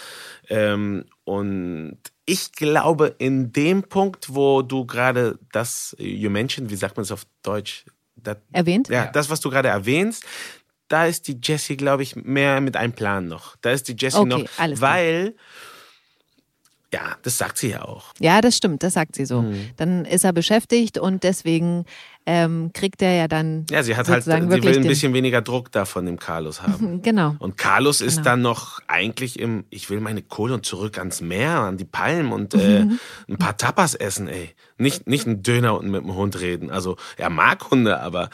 [0.48, 6.96] Ähm, und ich glaube, in dem Punkt, wo du gerade das, you mentioned, wie sagt
[6.96, 7.84] man es auf Deutsch?
[8.16, 8.88] Das, Erwähnt?
[8.88, 10.24] Ja, das, was du gerade erwähnst,
[10.88, 13.56] da ist die Jessie, glaube ich, mehr mit einem Plan noch.
[13.60, 15.44] Da ist die Jessie okay, noch, weil klar
[16.94, 18.12] ja, das sagt sie ja auch.
[18.20, 19.42] Ja, das stimmt, das sagt sie so.
[19.42, 19.70] Mhm.
[19.76, 21.86] Dann ist er beschäftigt und deswegen
[22.24, 23.66] ähm, kriegt er ja dann.
[23.68, 27.02] Ja, sie hat halt, sie will ein bisschen weniger Druck da von dem Carlos haben.
[27.02, 27.34] genau.
[27.40, 28.24] Und Carlos ist genau.
[28.30, 32.30] dann noch eigentlich im, ich will meine Kohle und zurück ans Meer, an die Palmen
[32.30, 32.86] und äh,
[33.28, 34.50] ein paar Tapas essen, ey.
[34.78, 36.70] Nicht, nicht ein Döner und mit dem Hund reden.
[36.70, 38.30] Also, er mag Hunde, aber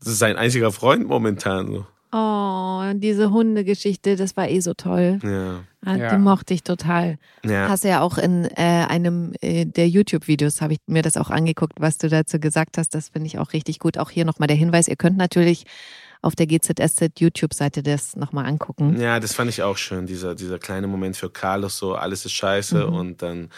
[0.00, 1.86] das ist sein einziger Freund momentan so.
[2.16, 5.18] Oh, diese Hundegeschichte, das war eh so toll.
[5.24, 5.64] Ja.
[5.84, 6.10] Ah, ja.
[6.14, 7.18] Die mochte ich total.
[7.44, 7.68] Ja.
[7.68, 11.30] Hast du ja auch in äh, einem äh, der YouTube-Videos, habe ich mir das auch
[11.30, 12.94] angeguckt, was du dazu gesagt hast.
[12.94, 13.98] Das finde ich auch richtig gut.
[13.98, 15.64] Auch hier nochmal der Hinweis, ihr könnt natürlich
[16.22, 19.00] auf der GZSZ YouTube-Seite das nochmal angucken.
[19.00, 22.32] Ja, das fand ich auch schön, dieser, dieser kleine Moment für Carlos, so alles ist
[22.32, 22.94] scheiße mhm.
[22.94, 23.50] und dann.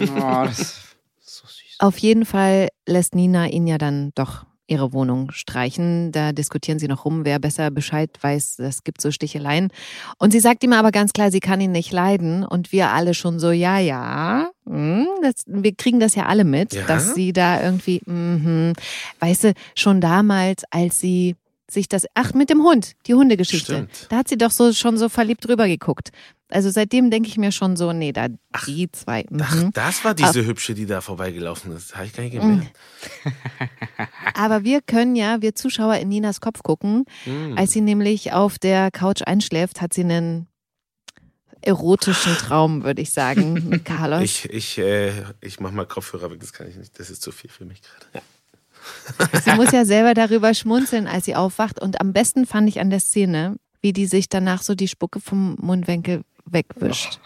[0.00, 1.76] Oh, das ist so süß.
[1.78, 6.12] Auf jeden Fall lässt Nina ihn ja dann doch ihre Wohnung streichen.
[6.12, 8.60] Da diskutieren sie noch rum, wer besser Bescheid weiß.
[8.60, 9.70] Es gibt so Sticheleien.
[10.18, 12.44] Und sie sagt ihm aber ganz klar, sie kann ihn nicht leiden.
[12.44, 14.50] Und wir alle schon so, ja, ja.
[14.66, 16.86] Hm, das, wir kriegen das ja alle mit, ja?
[16.86, 18.74] dass sie da irgendwie, mh,
[19.20, 21.34] weißt du, schon damals, als sie
[21.70, 23.72] sich das, ach, mit dem Hund, die Hundegeschichte.
[23.72, 24.06] Stimmt.
[24.10, 26.10] Da hat sie doch so schon so verliebt drüber geguckt.
[26.50, 28.28] Also seitdem denke ich mir schon so, nee, da
[28.66, 29.26] die zwei.
[29.38, 29.70] Ach, Mhm.
[29.74, 31.94] das war diese hübsche, die da vorbeigelaufen ist.
[31.94, 32.70] Habe ich gar nicht gemerkt.
[34.34, 37.04] Aber wir können ja, wir Zuschauer in Ninas Kopf gucken.
[37.26, 37.54] Mhm.
[37.58, 40.46] Als sie nämlich auf der Couch einschläft, hat sie einen
[41.60, 44.22] erotischen Traum, würde ich sagen, mit Carlos.
[44.22, 46.98] Ich, ich, äh, ich mach mal Kopfhörer weg, das kann ich nicht.
[46.98, 48.06] Das ist zu viel für mich gerade.
[48.14, 48.20] Ja.
[49.44, 51.80] Sie muss ja selber darüber schmunzeln, als sie aufwacht.
[51.80, 55.20] Und am besten fand ich an der Szene, wie die sich danach so die Spucke
[55.20, 57.20] vom Mundwinkel wegwischt.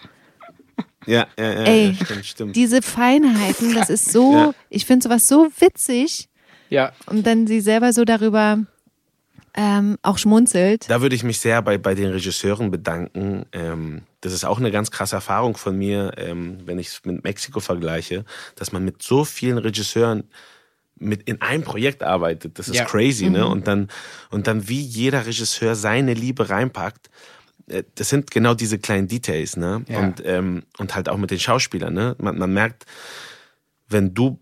[1.06, 2.56] Ja, ja, ja, Ey, ja stimmt, stimmt.
[2.56, 4.54] Diese Feinheiten, das ist so, Ja.
[4.70, 6.28] ich finde sowas so witzig.
[6.70, 6.92] Ja.
[7.06, 8.58] Und dann sie selber so darüber
[9.54, 10.88] ähm, auch schmunzelt.
[10.88, 13.44] Da würde ich mich sehr bei, bei den Regisseuren bedanken.
[13.52, 17.22] Ähm, das ist auch eine ganz krasse Erfahrung von mir, ähm, wenn ich es mit
[17.24, 18.24] Mexiko vergleiche,
[18.56, 20.24] dass man mit so vielen Regisseuren
[20.98, 22.58] mit in einem Projekt arbeitet.
[22.58, 22.84] Das ist Ja.
[22.84, 23.46] crazy, ne?
[23.46, 23.88] Und dann,
[24.30, 27.10] und dann wie jeder Regisseur seine Liebe reinpackt.
[27.68, 29.84] Äh, Das sind genau diese kleinen Details, ne?
[29.88, 29.98] Ja.
[29.98, 32.14] Und, ähm, und halt auch mit den Schauspielern, ne?
[32.18, 32.86] Man, man merkt,
[33.88, 34.38] wenn du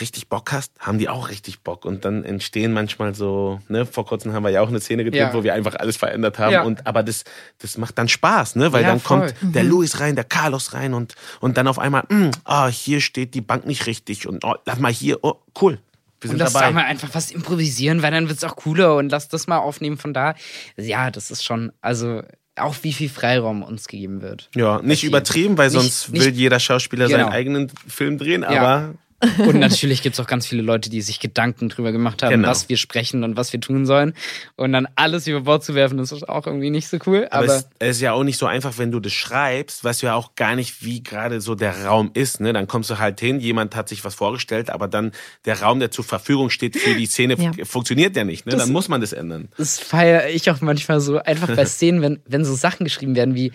[0.00, 1.84] richtig Bock hast, haben die auch richtig Bock.
[1.84, 5.20] Und dann entstehen manchmal so, ne, vor kurzem haben wir ja auch eine Szene gedreht,
[5.20, 5.34] Ja.
[5.34, 6.52] wo wir einfach alles verändert haben.
[6.52, 6.62] Ja.
[6.62, 7.24] Und aber das,
[7.58, 8.72] das macht dann Spaß, ne?
[8.72, 9.50] Weil Ja, dann kommt voll.
[9.50, 13.34] der Luis rein, der Carlos rein und, und dann auf einmal, mm, ah, hier steht
[13.34, 15.80] die Bank nicht richtig und oh, lass mal hier, oh, cool.
[16.20, 16.72] Wir Und sind lass da dabei.
[16.72, 20.12] mal einfach was improvisieren, weil dann wird's auch cooler und lass das mal aufnehmen von
[20.12, 20.34] da.
[20.76, 22.22] Ja, das ist schon, also
[22.56, 24.50] auch wie viel Freiraum uns gegeben wird.
[24.54, 27.18] Ja, nicht übertrieben, weil Nicht- sonst nicht- will jeder Schauspieler Genau.
[27.24, 28.92] seinen eigenen Film drehen, Ja.
[29.38, 32.48] Und natürlich gibt's auch ganz viele Leute, die sich Gedanken drüber gemacht haben, Genau.
[32.48, 34.14] was wir sprechen und was wir tun sollen.
[34.56, 37.26] Und dann alles über Bord zu werfen, das ist auch irgendwie nicht so cool.
[37.30, 40.02] Aber, Aber, es, es ist ja auch nicht so einfach, wenn du das schreibst, weißt
[40.02, 42.40] du ja auch gar nicht, wie gerade so der Raum ist.
[42.40, 42.52] Ne?
[42.54, 45.12] Dann kommst du halt hin, jemand hat sich was vorgestellt, aber dann
[45.44, 47.52] der Raum, der zur Verfügung steht für die Szene, Ja.
[47.66, 48.46] funktioniert ja nicht.
[48.46, 48.52] Ne?
[48.52, 49.48] Das- Dann muss man das ändern.
[49.58, 53.34] das feiere ich auch manchmal so, einfach bei Szenen, wenn, wenn so Sachen geschrieben werden
[53.34, 53.52] wie,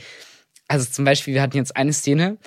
[0.68, 2.38] also zum Beispiel, wir hatten jetzt eine Szene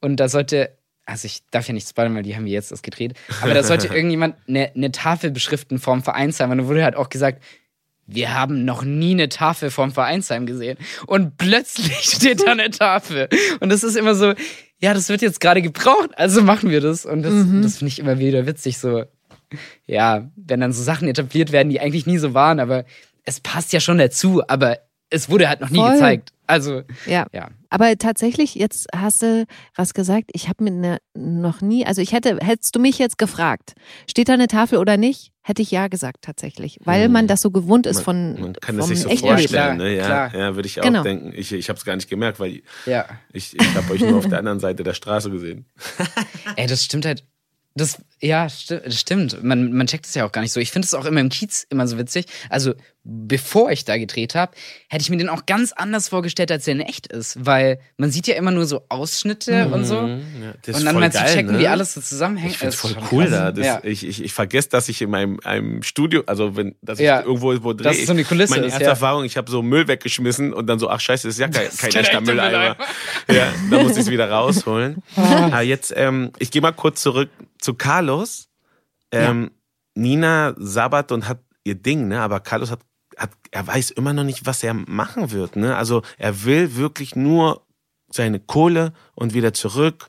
[0.00, 0.76] und da sollte,
[1.06, 3.62] also ich darf ja nicht spoilern, weil die haben wir jetzt erst gedreht, aber da
[3.62, 7.42] sollte irgendjemand eine, eine Tafel beschriften vorm Vereinsheim und da wurde halt auch gesagt,
[8.06, 10.76] wir haben noch nie eine Tafel vorm Vereinsheim gesehen.
[11.06, 13.28] Und plötzlich steht da eine Tafel.
[13.60, 14.34] Und das ist immer so,
[14.78, 17.06] ja, das wird jetzt gerade gebraucht, also machen wir das.
[17.06, 17.32] Und das,
[17.62, 19.04] das finde ich immer wieder witzig, so,
[19.86, 22.84] ja, wenn dann so Sachen etabliert werden, die eigentlich nie so waren, aber
[23.24, 25.92] es passt ja schon dazu, aber es wurde halt noch nie Voll.
[25.92, 26.33] gezeigt.
[26.46, 27.26] Also, Ja.
[27.32, 27.48] ja.
[27.70, 32.12] Aber tatsächlich, jetzt hast du was gesagt, ich habe mir ne, noch nie, also ich
[32.12, 33.72] hätte, hättest du mich jetzt gefragt,
[34.08, 37.12] steht da eine Tafel oder nicht, hätte ich ja gesagt tatsächlich, weil Hm.
[37.12, 39.78] man das so gewohnt ist von Man kann das sich so vorstellen.
[39.78, 39.96] Ne?
[39.96, 40.34] Ja, klar.
[40.34, 41.02] ja würde ich auch Genau.
[41.02, 41.32] denken.
[41.34, 43.06] Ich, ich habe es gar nicht gemerkt, weil Ja.
[43.32, 45.66] ich, ich habe euch nur auf der anderen Seite der Straße gesehen.
[46.56, 47.24] Ey, das stimmt halt.
[47.76, 49.42] Das, ja, sti das stimmt.
[49.42, 50.60] Man, man checkt es ja auch gar nicht so.
[50.60, 52.24] Ich finde es auch immer im Kiez immer so witzig.
[52.48, 54.52] Also, bevor ich da gedreht habe,
[54.88, 57.44] hätte ich mir den auch ganz anders vorgestellt, als der in echt ist.
[57.44, 60.00] Weil man sieht ja immer nur so Ausschnitte und so.
[60.00, 61.58] Mhm, ja, das ist und dann mal zu checken, ne?
[61.58, 62.52] wie alles so zusammenhängt.
[62.52, 63.52] Ich finde ist voll cool da.
[63.52, 63.80] Das, ja.
[63.82, 67.20] ich, ich, ich vergesse, dass ich in meinem einem Studio, also wenn, dass ich Ja.
[67.20, 67.90] irgendwo wo drehe.
[67.90, 68.86] Dass es so eine Kulisse Meine ist, erste.
[68.88, 71.68] Erfahrung, ich habe so Müll weggeschmissen und dann so, ach scheiße, das ist ja kein,
[71.76, 72.76] kein echter Mülleimer.
[73.30, 75.02] ja, da musste ich es wieder rausholen.
[75.16, 77.74] ah, jetzt, ähm, ich gehe mal kurz zurück zu
[78.14, 78.48] Carlos.
[79.12, 79.50] Ähm,
[79.94, 82.20] Nina sabbert und hat ihr Ding, ne?
[82.20, 82.80] Aber Carlos hat,
[83.16, 85.76] hat, er weiß immer noch nicht, was er machen wird, ne?
[85.76, 87.66] Also er will wirklich nur
[88.10, 90.08] seine Kohle und wieder zurück.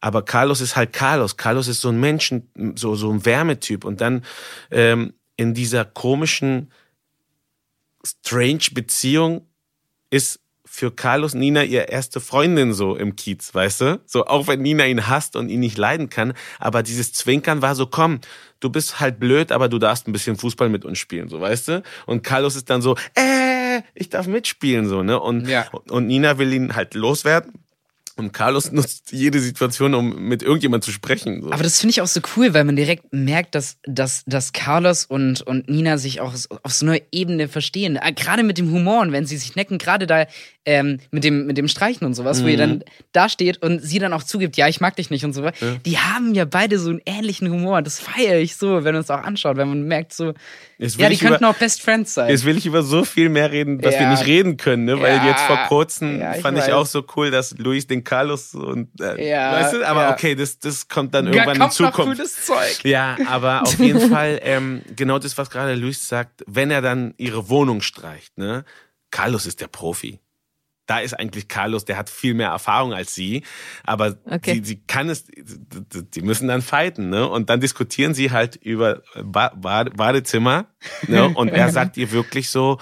[0.00, 1.36] Aber Carlos ist halt Carlos.
[1.36, 3.84] Carlos ist so ein Menschen, so, so ein Wärmetyp.
[3.84, 4.24] Und dann
[4.70, 6.72] ähm, in dieser komischen,
[8.04, 9.46] strange Beziehung
[10.10, 10.40] ist
[10.74, 14.00] für Carlos Nina ihr erste Freundin so im Kiez, weißt du?
[14.06, 16.32] So, auch wenn Nina ihn hasst und ihn nicht leiden kann.
[16.58, 18.20] Aber dieses Zwinkern war so, komm,
[18.58, 21.68] du bist halt blöd, aber du darfst ein bisschen Fußball mit uns spielen, so, weißt
[21.68, 21.82] du?
[22.06, 25.20] Und Carlos ist dann so, äh, ich darf mitspielen, so, ne?
[25.20, 25.66] Und, Ja.
[25.90, 27.52] und Nina will ihn halt loswerden.
[28.16, 31.42] Und Carlos nutzt jede Situation, um mit irgendjemand zu sprechen.
[31.42, 31.50] So.
[31.52, 35.04] Aber das finde ich auch so cool, weil man direkt merkt, dass, dass, dass Carlos
[35.06, 37.98] und, und Nina sich auch auf so einer Ebene verstehen.
[38.00, 40.26] Ah, Gerade mit dem Humor und wenn sie sich necken, gerade da
[40.64, 43.98] ähm, mit, dem, mit dem Streichen und sowas, wo ihr dann da steht und sie
[43.98, 45.78] dann auch zugibt, ja, ich mag dich nicht und so weiter.
[45.84, 47.82] Die haben ja beide so einen ähnlichen Humor.
[47.82, 50.34] Das feiere ich so, wenn man es auch anschaut, wenn man merkt so,
[50.78, 52.28] ja, die ich könnten über- auch Best Friends sein.
[52.30, 54.10] Jetzt will ich über so viel mehr reden, wir Ja.
[54.10, 55.00] nicht reden können, ne?
[55.00, 55.28] Weil Ja.
[55.30, 56.72] jetzt vor kurzem Ja, ich fand ich weiß.
[56.74, 60.12] auch so cool, dass Luis den Carlos und äh, Ja, weißt du, aber ja.
[60.12, 62.16] okay, das, das kommt dann Ja, irgendwann in kommt noch Zukunft.
[62.18, 62.84] cooles Zeug.
[62.84, 67.14] Ja, aber auf jeden Fall ähm, genau das, was gerade Luis sagt, wenn er dann
[67.18, 68.64] ihre Wohnung streicht, ne?
[69.10, 70.20] Carlos ist der Profi.
[70.86, 73.44] da ist eigentlich Carlos, der hat viel mehr Erfahrung als sie,
[73.84, 74.54] aber Okay.
[74.56, 77.28] sie, sie kann es, die müssen dann fighten, ne?
[77.28, 80.66] Und dann diskutieren sie halt über ba Bade- Badezimmer,
[81.06, 81.28] ne?
[81.34, 82.78] Und er sagt ihr wirklich so,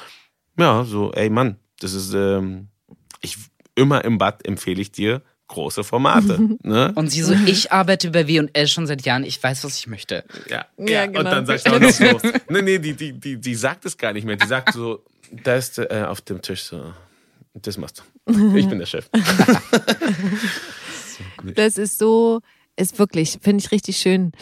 [0.58, 2.68] ja, so, ey Mann, das ist, ähm,
[3.22, 3.36] ich
[3.80, 6.92] immer im Bad empfehle ich dir große Formate, ne?
[6.94, 10.24] Und sie so, ich arbeite bei W&L schon seit Jahren, ich weiß, was ich möchte.
[10.48, 11.20] Ja, Ja, ja, genau.
[11.20, 13.98] Und dann sagt sie auch noch so, nee, nee, die, die, die, die sagt es
[13.98, 14.36] gar nicht mehr.
[14.36, 15.04] Die sagt so,
[15.44, 16.92] da ist äh, auf dem Tisch so,
[17.54, 18.56] das machst du.
[18.56, 19.08] Ich bin der Chef.
[21.54, 22.40] Das ist so,
[22.76, 24.32] ist wirklich, finde ich richtig schön,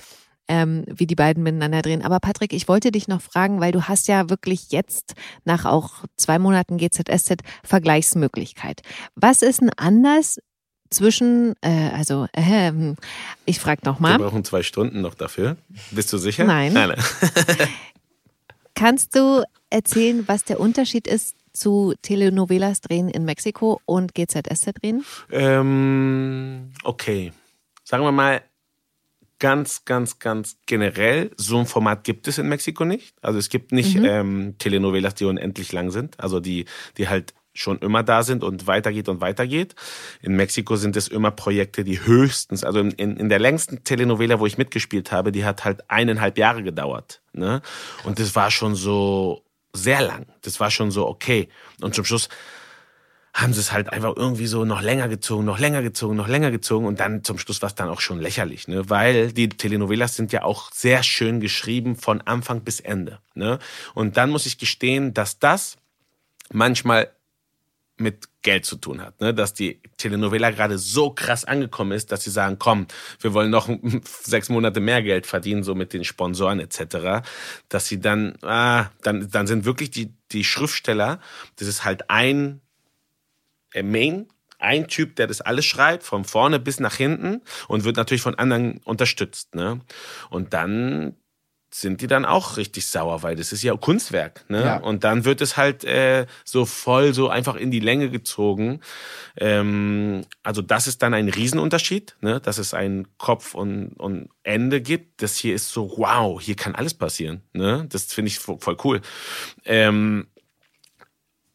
[0.49, 2.03] ähm, wie die beiden miteinander drehen.
[2.03, 6.05] Aber Patrick, ich wollte dich noch fragen, weil du hast ja wirklich jetzt nach auch
[6.17, 8.83] zwei Monaten GZSZ Vergleichsmöglichkeit.
[9.15, 10.39] Was ist denn anders
[10.91, 12.73] zwischen, äh, also, äh,
[13.45, 15.57] ich frage Wir nochmal, brauchen zwei Stunden noch dafür.
[15.91, 16.45] Bist du sicher?
[16.45, 16.73] Nein.
[16.73, 16.95] nein.
[16.97, 17.69] nein.
[18.75, 25.05] kannst du erzählen, was der Unterschied ist zu Telenovelas drehen in Mexiko und GZSZ drehen?
[25.31, 27.33] Ähm, okay.
[27.85, 28.43] Sagen wir mal,
[29.39, 33.15] ganz, ganz, ganz generell, so ein Format gibt es in Mexiko nicht.
[33.23, 36.67] Also es gibt nicht ähm, Telenovelas, die unendlich lang sind, also die,
[36.97, 39.75] die halt schon immer da sind und weitergeht und weitergeht.
[40.23, 44.39] In Mexiko sind es immer Projekte, die höchstens, also in, in, in der längsten Telenovela,
[44.39, 47.21] wo ich mitgespielt habe, die hat halt eineinhalb Jahre gedauert.
[47.33, 47.61] Ne?
[48.05, 50.27] Und das war schon so sehr lang.
[50.43, 51.49] Das war schon so okay.
[51.81, 52.29] Und zum Schluss
[53.35, 56.51] haben sie es halt einfach irgendwie so noch länger gezogen, noch länger gezogen, noch länger
[56.51, 58.89] gezogen und dann zum Schluss war es dann auch schon lächerlich, ne?
[58.91, 63.59] Weil die Telenovelas sind ja auch sehr schön geschrieben von Anfang bis Ende, ne?
[63.95, 65.77] Und dann muss ich gestehen, dass das
[66.51, 67.11] manchmal
[68.01, 69.35] mit Geld zu tun hat, ne?
[69.35, 72.87] dass die Telenovela gerade so krass angekommen ist, dass sie sagen, komm,
[73.21, 73.69] wir wollen noch
[74.23, 77.27] sechs Monate mehr Geld verdienen, so mit den Sponsoren etc.,
[77.69, 81.21] dass sie dann, ah, dann, dann sind wirklich die, die Schriftsteller,
[81.57, 82.61] das ist halt ein
[83.83, 84.27] Main,
[84.59, 88.35] ein Typ, der das alles schreibt, von vorne bis nach hinten und wird natürlich von
[88.35, 89.55] anderen unterstützt.
[89.55, 89.81] Ne?
[90.31, 91.15] Und dann
[91.71, 94.47] sind die dann auch richtig sauer, weil das ist ja Kunstwerk.
[94.49, 94.63] Ne?
[94.65, 94.77] Ja.
[94.79, 98.81] Und dann wird es halt äh, so voll so einfach in die Länge gezogen.
[99.37, 102.41] Ähm, also das ist dann ein Riesenunterschied, ne?
[102.41, 105.23] dass es ein Kopf und, und Ende gibt.
[105.23, 107.43] Das hier ist so, wow, hier kann alles passieren.
[107.53, 107.87] Ne?
[107.91, 109.03] Das finde ich vo- voll cool.
[109.67, 110.27] Ähm,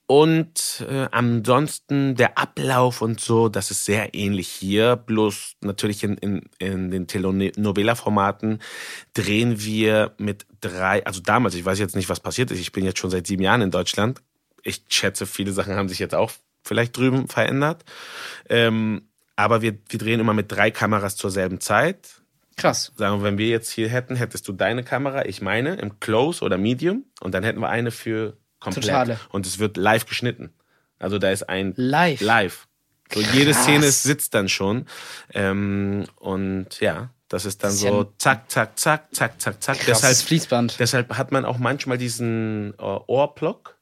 [0.06, 4.98] und äh, ansonsten der Ablauf und so, das ist sehr ähnlich hier.
[4.98, 8.60] Bloß natürlich in, in, in den Telenovela-Formaten
[9.14, 12.60] drehen wir mit drei, also damals, ich weiß jetzt nicht, was passiert ist.
[12.60, 14.22] Ich bin jetzt schon seit sieben Jahren in Deutschland.
[14.62, 16.32] Ich schätze, viele Sachen haben sich jetzt auch
[16.64, 17.86] vielleicht drüben verändert.
[18.50, 22.22] Ähm, aber wir, wir drehen immer mit drei Kameras zur selben Zeit.
[22.58, 22.92] Krass.
[22.98, 26.44] Sagen wir, wenn wir jetzt hier hätten, hättest du deine Kamera, ich meine, im Close
[26.44, 28.86] oder Medium und dann hätten wir eine für komplett.
[28.86, 29.20] Totale.
[29.30, 30.54] Und es wird live geschnitten.
[31.00, 32.22] Also da ist ein Live.
[32.22, 32.68] Live.
[33.14, 34.86] So jede Szene sitzt dann schon.
[35.34, 39.40] Ähm, und ja, das ist dann Das ist ja so ein- zack, zack, zack, zack,
[39.42, 39.80] zack, zack.
[39.80, 40.80] Krasses Fließband.
[40.80, 43.76] Deshalb hat man auch manchmal diesen äh, Ohrblock,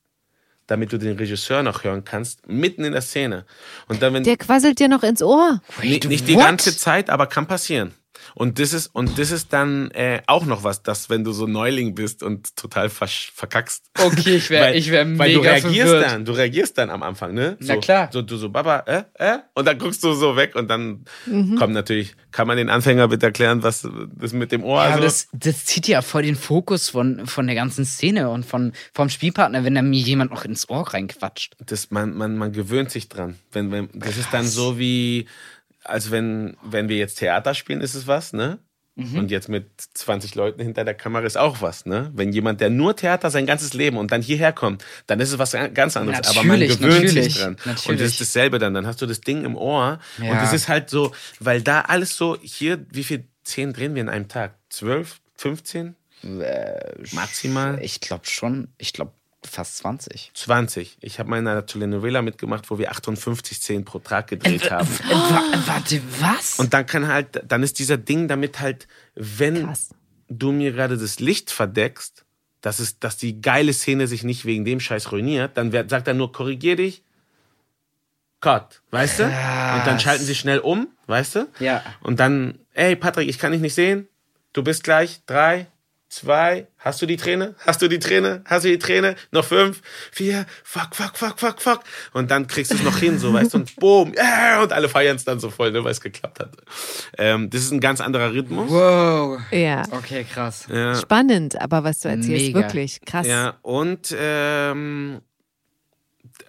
[0.68, 3.46] damit du den Regisseur noch hören kannst, mitten in der Szene.
[3.88, 5.62] Und dann, wenn Der quasselt dir noch ins Ohr.
[5.82, 6.44] nicht, nicht die what?
[6.44, 7.94] ganze Zeit, aber kann passieren.
[8.36, 11.48] Und das ist, und das ist dann äh, auch noch was, dass wenn du so
[11.48, 13.86] Neuling bist und total verkackst.
[13.98, 16.12] Okay, ich wär- Weil- ich wär Weil du mega reagierst verwirrt.
[16.12, 17.58] dann, du reagierst dann am Anfang, ne?
[17.60, 18.10] Na so, klar.
[18.12, 19.40] So, du so, Baba, äh, äh?
[19.54, 21.56] Und dann guckst du so weg und dann Mhm.
[21.56, 24.94] kommt natürlich, kann man den Anfänger bitte erklären, was das mit dem Ohr Ja, also,
[24.98, 28.74] aber das, das zieht ja voll den Fokus von, von der ganzen Szene und von,
[28.94, 31.56] vom Spielpartner, wenn da mir jemand noch ins Ohr reinquatscht.
[31.66, 33.38] das, man, man, man gewöhnt sich dran.
[33.52, 35.26] Wenn, wenn, das ist dann so wie,
[35.84, 38.60] als wenn, wenn wir jetzt Theater spielen, ist es was, ne?
[38.96, 39.20] Mhm.
[39.20, 42.12] Und jetzt mit 20 Leuten hinter der Kamera ist auch was, ne?
[42.14, 45.40] Wenn jemand, der nur Theater sein ganzes Leben und dann hierher kommt, dann ist es
[45.40, 46.28] was ganz anderes.
[46.28, 47.54] Aber man Natürlich, gewöhnt natürlich, sich dran.
[47.54, 48.02] Und natürlich.
[48.02, 48.74] das ist dasselbe dann.
[48.74, 50.00] Dann hast du das Ding im Ohr.
[50.18, 50.42] Und Ja.
[50.42, 54.10] das ist halt so, weil da alles so, hier, wie viel Szenen drehen wir in
[54.10, 54.56] einem Tag?
[54.70, 55.96] 12, 15?
[57.14, 57.80] Maximal?
[57.82, 59.14] Ich glaube schon, ich glaube
[59.44, 60.32] fast 20.
[60.34, 60.98] 20.
[61.02, 64.88] Ich habe mal in einer Telenovela mitgemacht, wo wir 58 Szenen pro Tag gedreht haben.
[65.10, 66.60] Äh, wa warte, was?
[66.60, 69.90] Und dann kann halt, dann ist dieser Ding damit halt, wenn Krass.
[70.30, 72.24] du mir gerade das Licht verdeckst,
[72.62, 76.08] dass es, dass die geile Szene sich nicht wegen dem Scheiß ruiniert, dann wer- sagt
[76.08, 77.02] er nur, korrigier dich.
[78.40, 79.24] Cut, weißt du?
[79.26, 81.48] Und dann schalten sie schnell um, weißt du?
[81.60, 81.84] Ja.
[82.02, 84.08] Und dann, ey Patrick, ich kann dich nicht sehen.
[84.54, 85.68] Du bist gleich drei,
[86.12, 86.68] zwei.
[86.78, 87.56] Hast du die Träne?
[87.66, 88.44] Hast du die Träne?
[88.46, 89.16] Hast du die Träne?
[89.32, 89.82] Noch fünf,
[90.12, 90.46] vier.
[90.64, 91.80] Fuck, fuck, fuck, fuck, fuck.
[92.14, 93.60] Und dann kriegst du es noch hin, so weißt du?
[93.60, 96.52] Und boom, yeah, und alle feiern es dann so voll, ne, weil es geklappt hat.
[97.18, 98.70] Ähm, das ist ein ganz anderer Rhythmus.
[98.70, 99.40] Wow.
[99.52, 99.84] Ja.
[99.92, 100.68] Okay, krass.
[100.70, 100.96] Ja.
[100.96, 102.60] Spannend, aber was du erzählst, Mega.
[102.60, 103.26] wirklich krass.
[103.26, 105.22] Ja, und ähm,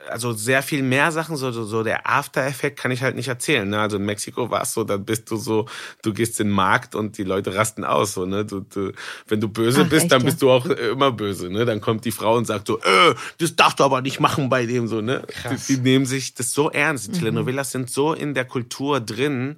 [0.08, 3.68] also sehr viel mehr Sachen, so, so, so der After-Effekt kann ich halt nicht erzählen.
[3.68, 3.80] Ne?
[3.80, 5.66] Also in Mexiko war es so, dann bist du so,
[6.02, 8.14] du gehst in den Markt und die Leute rasten aus.
[8.14, 8.44] So, ne?
[8.44, 8.92] du, du,
[9.28, 10.26] wenn du böse Ach, bist, echt, dann ja?
[10.26, 11.50] bist du auch immer böse.
[11.50, 11.64] Ne?
[11.64, 14.66] Dann kommt die Frau und sagt so, äh, das darfst du aber nicht machen bei
[14.66, 14.86] dem.
[14.88, 15.22] so ne?
[15.50, 17.08] Die, die nehmen sich das so ernst.
[17.08, 19.56] Die Telenovelas sind so in der Kultur drin,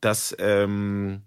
[0.00, 1.22] dass, ähm,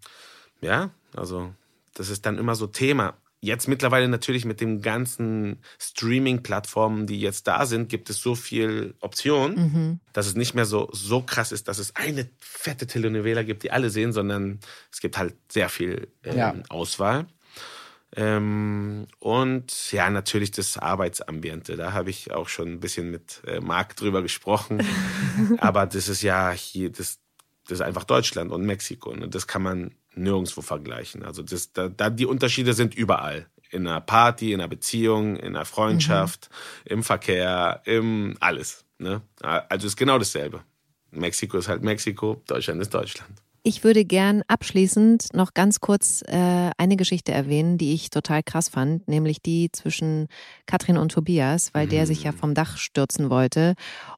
[0.62, 1.52] ja, also
[1.94, 3.16] das ist dann immer so Thema.
[3.48, 8.94] Jetzt mittlerweile natürlich mit den ganzen Streaming-Plattformen, die jetzt da sind, gibt es so viel
[9.00, 13.64] Optionen, dass es nicht mehr so, so krass ist, dass es eine fette Telenovela gibt,
[13.64, 14.60] die alle sehen, sondern
[14.92, 16.56] es gibt halt sehr viel ähm, Ja.
[16.68, 17.28] Auswahl.
[18.18, 21.78] Ähm, und ja, natürlich das Arbeitsambiente.
[21.78, 24.86] Da habe ich auch schon ein bisschen mit äh, Marc drüber gesprochen.
[25.60, 27.20] Aber das ist ja hier, das,
[27.66, 29.16] das ist einfach Deutschland und Mexiko.
[29.16, 29.30] Ne?
[29.30, 31.24] Das kann man nirgendwo vergleichen.
[31.24, 33.48] Also das, da, da die Unterschiede sind überall.
[33.70, 36.50] In einer Party, in einer Beziehung, in einer Freundschaft,
[36.86, 38.86] im Verkehr, im alles.
[38.98, 39.22] Ne?
[39.42, 40.62] Also ist genau dasselbe.
[41.12, 43.30] Mexiko ist halt Mexiko, Deutschland ist Deutschland.
[43.64, 48.70] Ich würde gern abschließend noch ganz kurz äh, eine Geschichte erwähnen, die ich total krass
[48.70, 50.30] fand, nämlich die zwischen
[50.68, 52.38] Katrin und Tobias, weil der sich ja Mhm.
[52.38, 53.76] vom Dach stürzen wollte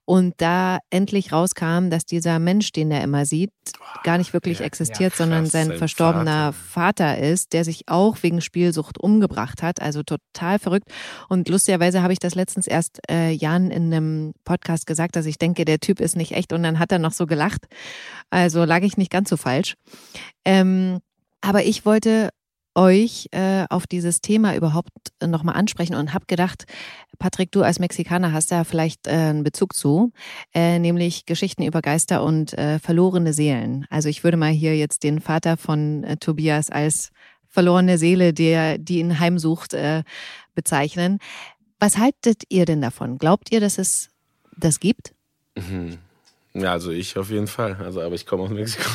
[0.10, 3.52] und da endlich rauskam, dass dieser Mensch, den er immer sieht,
[4.04, 7.20] gar nicht wirklich ja, existiert, ja, sondern sein verstorbener Vater.
[7.20, 9.84] ist, der sich auch wegen Spielsucht umgebracht hat.
[9.84, 10.88] Also total verrückt.
[11.28, 15.38] Und lustigerweise habe ich das letztens erst äh, Jan in einem Podcast gesagt, dass ich
[15.38, 17.68] denke, der Typ ist nicht echt und dann hat er noch so gelacht.
[18.32, 19.76] Also lag ich nicht ganz so falsch.
[20.44, 21.02] Ähm,
[21.42, 22.30] aber ich wollte
[22.80, 26.64] euch äh, auf dieses Thema überhaupt nochmal ansprechen und habe gedacht,
[27.20, 30.14] Patrick, du als Mexikaner hast da vielleicht äh, einen Bezug zu,
[30.54, 33.86] äh, nämlich Geschichten über Geister und äh, verlorene Seelen.
[33.90, 37.12] Also ich würde mal hier jetzt den Vater von äh, Tobias als
[37.50, 40.04] verlorene Seele, der die ihn heimsucht, äh,
[40.56, 41.20] bezeichnen.
[41.80, 43.18] Was haltet ihr denn davon?
[43.18, 44.10] Glaubt ihr, dass es
[44.56, 45.14] das gibt?
[46.54, 47.76] Ja, also ich auf jeden Fall.
[47.76, 48.90] Also, aber ich komme aus Mexiko.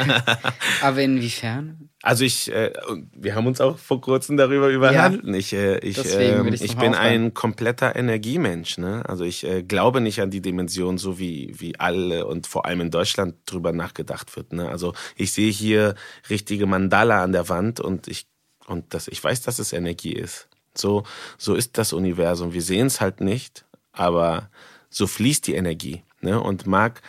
[0.82, 1.89] Aber inwiefern?
[2.02, 2.72] Also ich, äh,
[3.12, 5.34] wir haben uns auch vor kurzem darüber überhalten.
[5.34, 8.78] Ich, äh, ich, ich's ich noch bin ein kompletter Energiemensch.
[8.78, 9.02] Ne?
[9.06, 12.80] Also ich äh, glaube nicht an die Dimension, so wie, wie alle und vor allem
[12.80, 14.54] in Deutschland drüber nachgedacht wird.
[14.54, 14.68] Ne?
[14.70, 15.94] Also ich sehe hier
[16.30, 18.26] richtige Mandala an der Wand und ich
[18.66, 20.48] und das, ich weiß, dass es Energie ist.
[20.74, 21.02] So,
[21.36, 22.54] so ist das Universum.
[22.54, 24.48] Wir sehen es halt nicht, aber
[24.88, 26.04] so fließt die Energie.
[26.20, 26.40] Ne?
[26.40, 27.02] Und Marc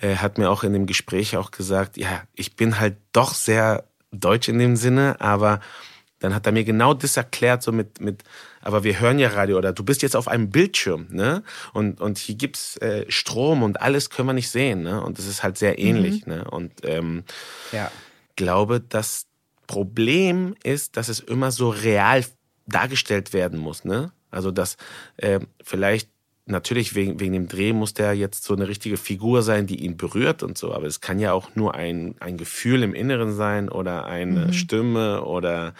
[0.00, 3.84] äh, hat mir auch in dem Gespräch auch gesagt, ja, ich bin halt doch sehr
[4.20, 5.60] deutsch in dem Sinne, aber
[6.20, 8.22] dann hat er mir genau das erklärt, so mit, mit,
[8.62, 11.42] aber wir hören ja Radio oder du bist jetzt auf einem Bildschirm, ne?
[11.74, 15.02] Und, und hier gibt's äh, Strom und alles können wir nicht sehen, ne?
[15.02, 16.44] Und das ist halt sehr ähnlich, ne?
[16.50, 17.24] Und ähm,
[17.72, 17.90] Ja.
[18.36, 19.26] glaube, das
[19.66, 22.24] Problem ist, dass es immer so real
[22.66, 23.84] dargestellt werden muss.
[23.84, 24.12] Ne?
[24.30, 24.76] Also dass
[25.16, 26.10] äh, vielleicht
[26.46, 29.96] natürlich wegen, wegen dem Dreh muss der jetzt so eine richtige Figur sein, die ihn
[29.96, 30.72] berührt und so.
[30.74, 35.24] Aber es kann ja auch nur ein, ein Gefühl im Inneren sein oder eine Stimme
[35.24, 35.74] oder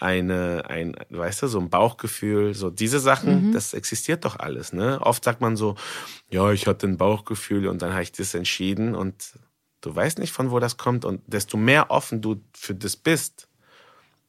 [0.00, 5.00] eine, ein, weißt du, so ein Bauchgefühl, so diese Sachen, das existiert doch alles, ne?
[5.00, 5.76] Oft sagt man so,
[6.28, 9.38] ja, ich hatte ein Bauchgefühl und dann habe ich das entschieden und
[9.80, 13.48] du weißt nicht, von wo das kommt und desto mehr offen du für das bist,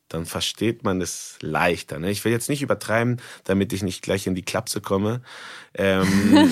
[0.09, 1.99] dann versteht man es leichter.
[1.99, 2.11] Ne?
[2.11, 5.21] Ich will jetzt nicht übertreiben, damit ich nicht gleich in die Klapse komme.
[5.73, 6.51] Ähm,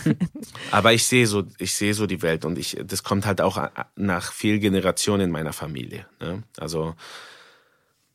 [0.70, 3.68] aber ich sehe so, ich sehe so die Welt und ich, das kommt halt auch
[3.96, 6.06] nach vielen Generationen in meiner Familie.
[6.20, 6.42] Ne?
[6.56, 6.94] Also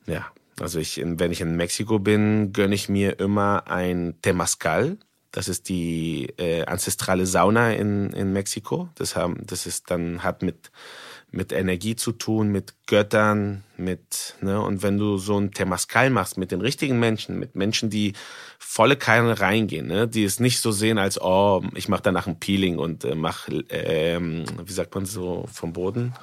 [0.06, 0.26] ja,
[0.60, 4.98] also ich, wenn ich in Mexiko bin, gönne ich mir immer ein Temazcal.
[5.30, 8.88] Das ist die äh, ancestrale Sauna in, in Mexiko.
[8.96, 10.70] Das, haben, das ist dann hat mit
[11.32, 16.36] mit Energie zu tun, mit Göttern, mit ne und wenn du so ein Temazcal machst
[16.36, 18.12] mit den richtigen Menschen, mit Menschen, die
[18.58, 22.38] volle Kanne reingehen, ne, die es nicht so sehen als oh, ich mache danach ein
[22.38, 26.14] Peeling und äh, mach ähm, wie sagt man so vom Boden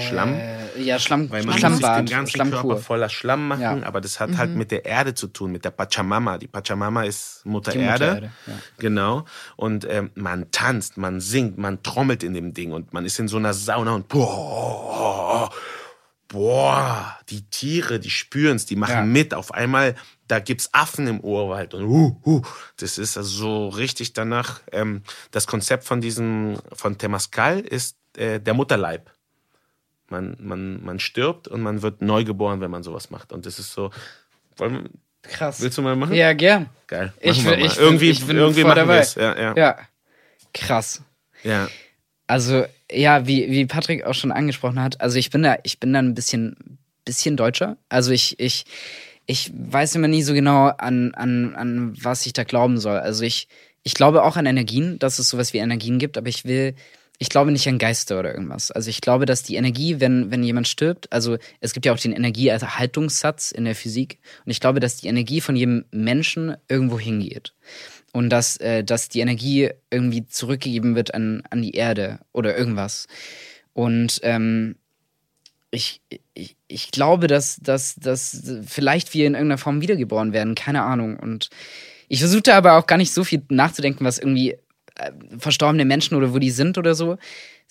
[0.00, 0.34] Schlamm.
[0.34, 2.76] Äh, ja, Schlamm, Weil man muss sich Schlammbad, den ganzen Körper Schlammkur.
[2.78, 3.82] voller Schlamm machen, Ja.
[3.82, 6.38] aber das hat halt mit der Erde zu tun, mit der Pachamama.
[6.38, 8.04] Die Pachamama ist Mutter Die Mutter Erde.
[8.06, 8.52] Erde, ja.
[8.78, 9.24] Genau.
[9.56, 13.28] Und ähm, man tanzt, man singt, man trommelt in dem Ding und man ist in
[13.28, 15.50] so einer Sauna und boah,
[16.28, 19.02] boah, die Tiere, die spüren's, die machen Ja.
[19.04, 19.34] mit.
[19.34, 19.96] Auf einmal,
[20.28, 22.42] da gibt's Affen im Urwald und uh, uh,
[22.76, 24.60] das ist also so richtig danach.
[24.72, 25.02] Ähm,
[25.32, 29.10] das Konzept von diesem, von Temazcal ist äh, der Mutterleib.
[30.10, 33.32] Man, man, man stirbt und man wird neu geboren, wenn man sowas macht.
[33.32, 33.90] Und das ist so.
[34.56, 34.88] Wollen,
[35.22, 35.60] Krass.
[35.60, 36.14] willst du mal machen?
[36.14, 36.68] Ja, gern.
[36.86, 37.12] Geil.
[37.20, 39.06] Ich, will, ich, irgendwie ich bin irgendwie voll machen dabei.
[39.16, 39.56] Ja, ja.
[39.56, 39.78] ja.
[40.52, 41.02] Krass.
[41.44, 41.68] ja.
[42.26, 45.92] Also, ja, wie, wie Patrick auch schon angesprochen hat, also ich bin da, ich bin
[45.92, 47.76] da ein bisschen, bisschen Deutscher.
[47.88, 48.64] Also ich, ich,
[49.26, 52.98] ich weiß immer nie so genau, an, an, an was ich da glauben soll.
[52.98, 53.48] Also ich,
[53.82, 56.74] ich glaube auch an Energien, dass es sowas wie Energien gibt, aber ich will,
[57.22, 58.70] ich glaube nicht an Geister oder irgendwas.
[58.70, 61.98] Also ich glaube, dass die Energie, wenn, wenn jemand stirbt, also es gibt ja auch
[61.98, 66.98] den Energieerhaltungssatz in der Physik, und ich glaube, dass die Energie von jedem Menschen irgendwo
[66.98, 67.52] hingeht.
[68.12, 73.06] Und dass, äh, dass die Energie irgendwie zurückgegeben wird an, an die Erde oder irgendwas.
[73.74, 74.76] Und ähm,
[75.70, 76.00] ich,
[76.32, 81.18] ich, ich glaube, dass, dass, dass vielleicht wir in irgendeiner Form wiedergeboren werden, keine Ahnung.
[81.18, 81.50] Und
[82.08, 84.56] ich versuchte aber auch gar nicht so viel nachzudenken, was irgendwie
[85.38, 87.18] verstorbene Menschen oder wo die sind oder so,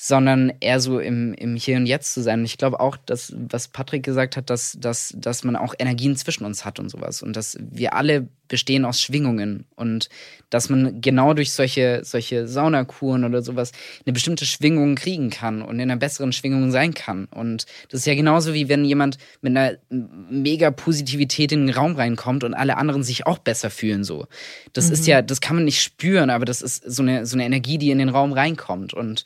[0.02, 2.40] sondern eher so im, im Hier und Jetzt zu sein.
[2.40, 6.16] Und ich glaube auch, dass, was Patrick gesagt hat, dass, dass, dass man auch Energien
[6.16, 7.22] zwischen uns hat und sowas.
[7.22, 9.66] Und dass wir alle bestehen aus Schwingungen.
[9.76, 10.08] Und
[10.50, 13.74] dass man genau durch solche, solche Saunakuren oder sowas
[14.06, 17.26] eine bestimmte Schwingung kriegen kann und in einer besseren Schwingung sein kann.
[17.26, 21.98] Und das ist ja genauso wie wenn jemand mit einer mega Positivität in den Raum
[21.98, 24.28] reinkommt und alle anderen sich auch besser fühlen so.
[24.72, 24.94] Das mhm.
[24.94, 27.78] ist ja, das kann man nicht spüren, aber das ist so eine, so eine Energie,
[27.78, 28.94] die in den Raum reinkommt.
[28.94, 29.26] Und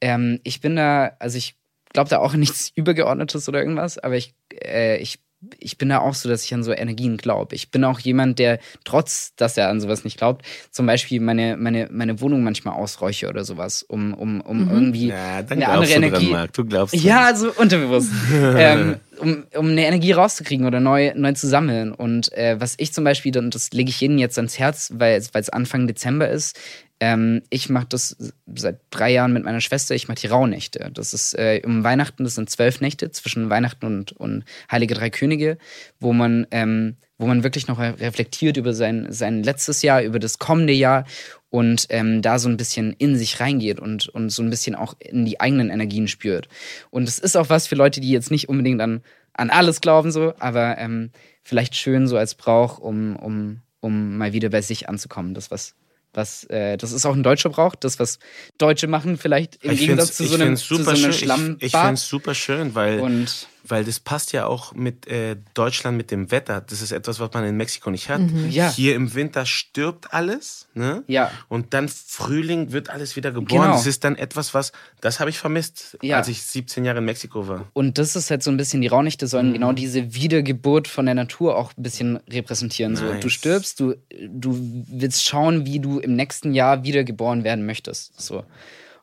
[0.00, 1.56] ähm, ich bin da, also ich
[1.92, 5.18] glaube da auch nichts Übergeordnetes oder irgendwas, aber ich, äh, ich,
[5.58, 7.54] ich bin da auch so, dass ich an so Energien glaube.
[7.54, 11.56] Ich bin auch jemand, der trotz, dass er an sowas nicht glaubt, zum Beispiel meine,
[11.56, 14.70] meine, meine Wohnung manchmal ausräuche oder sowas, um, um, um mhm.
[14.70, 16.24] irgendwie ja, eine andere Energie.
[16.24, 16.52] Dran, Marc.
[16.54, 16.94] Du glaubst.
[16.94, 18.10] Ja, so unterbewusst.
[18.32, 21.92] ähm, um, um eine Energie rauszukriegen oder neu, neu zu sammeln.
[21.92, 25.16] Und äh, was ich zum Beispiel, und das lege ich jedem jetzt ans Herz, weil
[25.16, 26.58] es Anfang Dezember ist,
[27.00, 28.16] ähm, ich mache das
[28.54, 29.94] seit drei Jahren mit meiner Schwester.
[29.94, 30.90] Ich mache die Rauhnächte.
[30.92, 35.10] Das ist äh, um Weihnachten, das sind zwölf Nächte zwischen Weihnachten und, und Heilige Drei
[35.10, 35.58] Könige,
[36.00, 40.38] wo man, ähm, wo man wirklich noch reflektiert über sein, sein letztes Jahr, über das
[40.38, 41.04] kommende Jahr
[41.50, 44.94] und ähm, da so ein bisschen in sich reingeht und, und so ein bisschen auch
[44.98, 46.48] in die eigenen Energien spürt.
[46.90, 49.02] Und es ist auch was für Leute, die jetzt nicht unbedingt an,
[49.34, 51.10] an alles glauben, so, aber ähm,
[51.42, 55.32] vielleicht schön so als Brauch, um, um, um mal wieder bei sich anzukommen.
[55.32, 55.74] Das, was
[56.12, 58.18] was, äh, das ist auch ein deutscher Brauch, das, was
[58.58, 61.56] Deutsche machen, vielleicht im ich Gegensatz zu so einem, zu so einem Schlamm.
[61.60, 65.36] Ich, ich finde es super schön, weil und weil das passt ja auch mit äh,
[65.54, 66.60] Deutschland, mit dem Wetter.
[66.60, 68.20] Das ist etwas, was man in Mexiko nicht hat.
[68.20, 68.50] Mhm.
[68.50, 68.70] Ja.
[68.70, 71.04] Hier im Winter stirbt alles, ne?
[71.06, 71.30] Ja.
[71.48, 73.62] Und dann Frühling wird alles wieder geboren.
[73.62, 73.72] Genau.
[73.72, 76.16] Das ist dann etwas, was, das habe ich vermisst, ja.
[76.16, 77.66] als ich 17 Jahre in Mexiko war.
[77.72, 79.54] Und das ist halt so ein bisschen, die Raunichte sollen mhm.
[79.54, 82.92] genau diese Wiedergeburt von der Natur auch ein bisschen repräsentieren.
[82.92, 83.00] Nice.
[83.00, 83.94] So, du stirbst, du,
[84.28, 84.58] du
[84.88, 88.20] willst schauen, wie du im nächsten Jahr wiedergeboren werden möchtest.
[88.20, 88.44] So.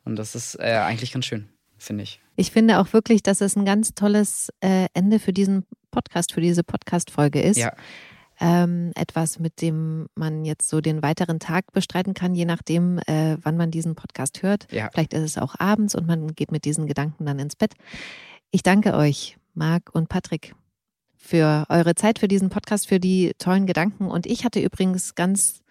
[0.05, 1.49] Und das ist äh, eigentlich ganz schön,
[1.85, 2.21] finde ich.
[2.35, 6.41] Ich finde auch wirklich, dass es ein ganz tolles äh, Ende für diesen Podcast, für
[6.41, 7.57] diese Podcast-Folge ist.
[7.57, 7.73] Ja.
[8.37, 13.37] Ähm, etwas, mit dem man jetzt so den weiteren Tag bestreiten kann, je nachdem, äh,
[13.41, 14.69] wann man diesen Podcast hört.
[14.73, 14.89] Ja.
[14.91, 17.75] Vielleicht ist es auch abends und man geht mit diesen Gedanken dann ins Bett.
[18.51, 20.53] Ich danke euch, Marc und Patrick,
[21.15, 24.07] für eure Zeit, für diesen Podcast, für die tollen Gedanken.
[24.07, 25.61] Und ich hatte übrigens ganz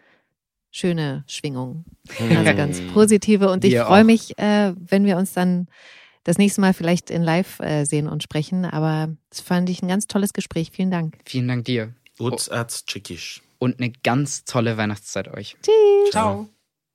[0.70, 1.84] schöne Schwingungen,
[2.18, 3.50] also ganz positive.
[3.50, 5.68] Und ich freue mich, äh, wenn wir uns dann
[6.24, 8.64] das nächste Mal vielleicht in Live äh, sehen und sprechen.
[8.64, 10.70] Aber das fand ich ein ganz tolles Gespräch.
[10.72, 11.18] Vielen Dank.
[11.26, 11.94] Vielen Dank dir.
[12.18, 13.42] Utsatz Tschechisch.
[13.58, 15.56] Und eine ganz tolle Weihnachtszeit euch.
[15.62, 16.10] Tschüss.
[16.10, 16.48] Ciao.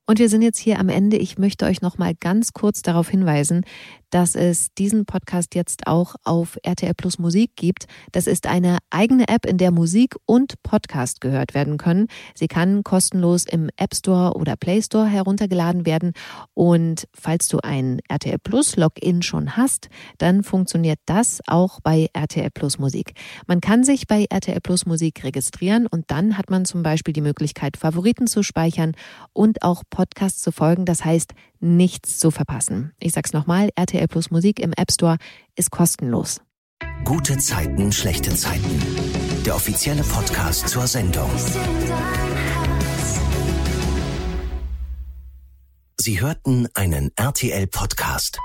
[0.09, 1.17] Und wir sind jetzt hier am Ende.
[1.17, 3.63] Ich möchte euch noch mal ganz kurz darauf hinweisen,
[4.09, 7.85] dass es diesen Podcast jetzt auch auf RTL Plus Musik gibt.
[8.11, 12.07] Das ist eine eigene App, in der Musik und Podcast gehört werden können.
[12.33, 16.13] Sie kann kostenlos im App Store oder Play Store heruntergeladen werden.
[16.55, 22.49] Und falls du ein RTL Plus Login schon hast, dann funktioniert das auch bei RTL
[22.49, 23.13] Plus Musik.
[23.45, 27.21] Man kann sich bei RTL Plus Musik registrieren und dann hat man zum Beispiel die
[27.21, 28.93] Möglichkeit, Favoriten zu speichern
[29.33, 29.98] und auch Podcasts
[30.41, 30.85] zu folgen.
[30.85, 32.93] Das heißt, nichts zu verpassen.
[32.99, 35.17] Ich sag's nochmal, RTL Plus Musik im App Store
[35.55, 36.41] ist kostenlos.
[37.03, 38.81] Gute Zeiten, schlechte Zeiten.
[39.45, 41.29] Der offizielle Podcast zur Sendung.
[45.99, 48.39] Sie hörten einen RTL Podcast.